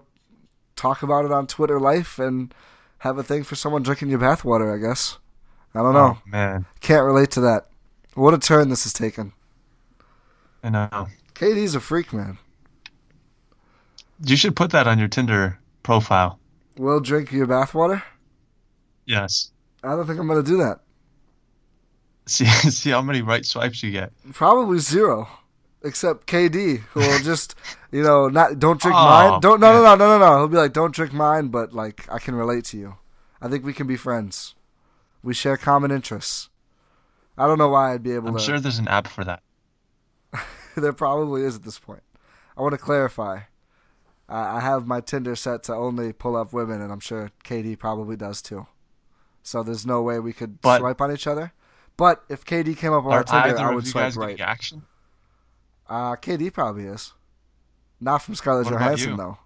[0.77, 2.53] talk about it on Twitter Life and
[2.99, 4.73] have a thing for someone drinking your bathwater.
[4.73, 5.17] I guess.
[5.73, 6.17] I don't know.
[6.17, 6.65] Oh, man.
[6.81, 7.67] Can't relate to that.
[8.13, 9.33] What a turn this has taken.
[10.63, 11.07] I know.
[11.33, 12.37] KD's a freak, man.
[14.23, 16.39] You should put that on your Tinder profile.
[16.77, 18.03] Will drink your bathwater?
[19.05, 19.51] Yes.
[19.83, 20.81] I don't think I'm gonna do that.
[22.27, 24.11] See, see how many right swipes you get.
[24.33, 25.27] Probably zero,
[25.83, 27.55] except KD, who will just,
[27.91, 29.39] you know, not don't drink Oh, mine.
[29.41, 30.37] Don't no no no no no no.
[30.37, 32.95] He'll be like, don't drink mine, but like I can relate to you.
[33.41, 34.53] I think we can be friends.
[35.23, 36.49] We share common interests.
[37.37, 38.39] I don't know why I'd be able I'm to.
[38.41, 39.41] sure there's an app for that.
[40.75, 42.03] there probably is at this point.
[42.57, 43.41] I want to clarify.
[44.27, 47.77] I I have my Tinder set to only pull up women, and I'm sure KD
[47.77, 48.67] probably does too.
[49.43, 51.53] So there's no way we could But- swipe on each other.
[51.97, 54.39] But if KD came up on our Tinder, I would swipe right.
[54.39, 54.83] action?
[55.87, 57.13] Uh, KD probably is.
[57.99, 59.37] Not from Scarlett What Johansson though.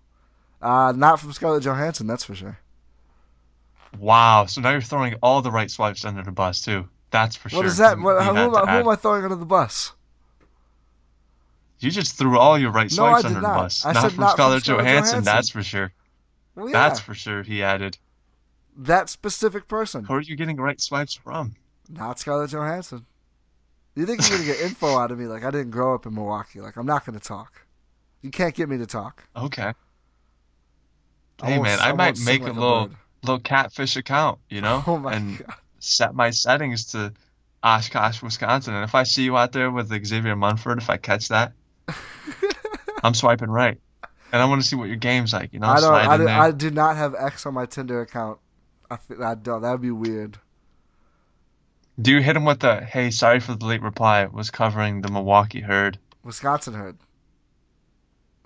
[0.62, 2.60] Uh, not from Scarlett Johansson, that's for sure.
[4.00, 4.46] Wow.
[4.46, 6.88] So now you're throwing all the right swipes under the bus too.
[7.12, 7.60] That's for sure.
[7.60, 8.00] What is that?
[8.00, 9.94] What, who, am I, who am I throwing under the bus?
[11.80, 13.54] You just threw all your right swipes did under not.
[13.54, 13.86] the bus.
[13.86, 15.24] I not from not Scarlett Johansson, Johansson.
[15.24, 15.92] that's for sure.
[16.56, 17.44] Well, yeah, That's for sure.
[17.44, 17.98] He added.
[18.78, 21.56] that specific person, Who are you getting right swipes from?
[21.90, 23.06] not Scarlett Johansson.
[23.96, 25.26] You think you're gonna get info out of me?
[25.28, 26.60] Like I didn't grow up in Milwaukee.
[26.62, 27.62] Like I'm not gonna talk.
[28.22, 29.24] You can't get me to talk.
[29.36, 29.74] Okay.
[31.42, 32.98] I Hey man, I I might make like a little bird.
[33.26, 35.56] Little catfish account, you know, Oh and god.
[35.80, 37.14] set my settings to
[37.64, 38.74] Oshkosh, Wisconsin.
[38.76, 41.54] And if I see you out there with Xavier Munford, if I catch that,
[43.04, 43.80] I'm swiping right,
[44.32, 45.54] and I want to see what your game's like.
[45.54, 45.94] You know, I don't.
[45.94, 46.28] I, do.
[46.28, 48.40] I do not have X on my Tinder account.
[48.90, 49.62] I, I don't.
[49.62, 50.38] That would be weird.
[52.00, 54.26] Do you hit him with the "Hey, sorry for the late reply"?
[54.26, 56.98] Was covering the Milwaukee herd, Wisconsin herd.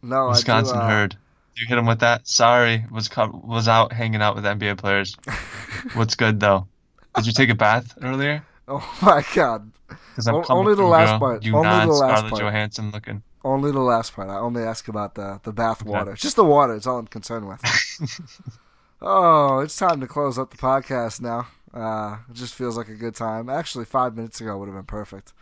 [0.02, 1.18] No, Wisconsin I do, uh, herd.
[1.58, 2.28] You hit him with that?
[2.28, 5.16] Sorry, was co- was out hanging out with NBA players.
[5.94, 6.68] What's good though?
[7.16, 8.46] Did you take a bath earlier?
[8.68, 9.72] Oh my god!
[9.88, 11.20] Because I'm O- only the last girl.
[11.20, 11.44] part.
[11.44, 12.42] You Only the last Scarlett part.
[12.44, 13.24] Johansson looking.
[13.44, 14.30] Only the last part.
[14.30, 15.90] I only ask about the the bath Okay.
[15.90, 16.14] water.
[16.14, 16.76] Just the water.
[16.76, 17.62] It's all I'm concerned with.
[19.02, 21.48] oh, it's time to close up the podcast now.
[21.74, 23.50] Uh, it just feels like a good time.
[23.50, 25.34] Actually, five minutes ago would have been perfect.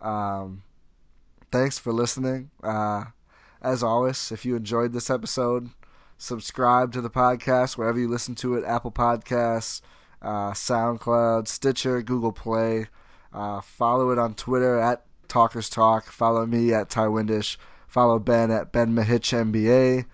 [0.00, 0.62] Um,
[1.50, 2.50] thanks for listening.
[2.62, 3.04] Uh,
[3.62, 5.70] as always, if you enjoyed this episode,
[6.18, 9.80] subscribe to the podcast wherever you listen to it Apple Podcasts,
[10.22, 12.86] uh, SoundCloud, Stitcher, Google Play.
[13.32, 16.06] Uh, follow it on Twitter at Talkers Talk.
[16.06, 17.58] Follow me at Ti Windisch.
[17.86, 20.06] Follow Ben at Ben Mehic MBA.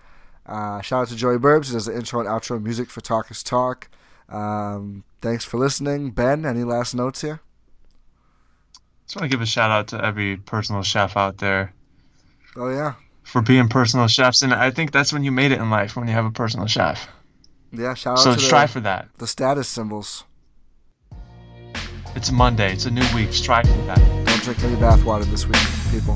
[0.45, 3.43] Uh, shout out to Joey Burbs, who does the intro and outro music for Talkers
[3.43, 3.89] Talk.
[4.27, 6.11] Um, thanks for listening.
[6.11, 7.41] Ben, any last notes here?
[9.05, 11.73] Just want to give a shout out to every personal chef out there
[12.55, 12.93] Oh, yeah.
[13.23, 16.07] For being personal chefs, and I think that's when you made it in life when
[16.07, 17.07] you have a personal chef.
[17.71, 19.07] Yeah, shout So out to strive the, for that.
[19.17, 20.23] the status symbols.
[22.15, 22.71] It's Monday.
[22.71, 23.33] It's a new week.
[23.33, 23.97] Strive for that.
[24.25, 25.57] Don't drink any bathwater this week,
[25.91, 26.15] people.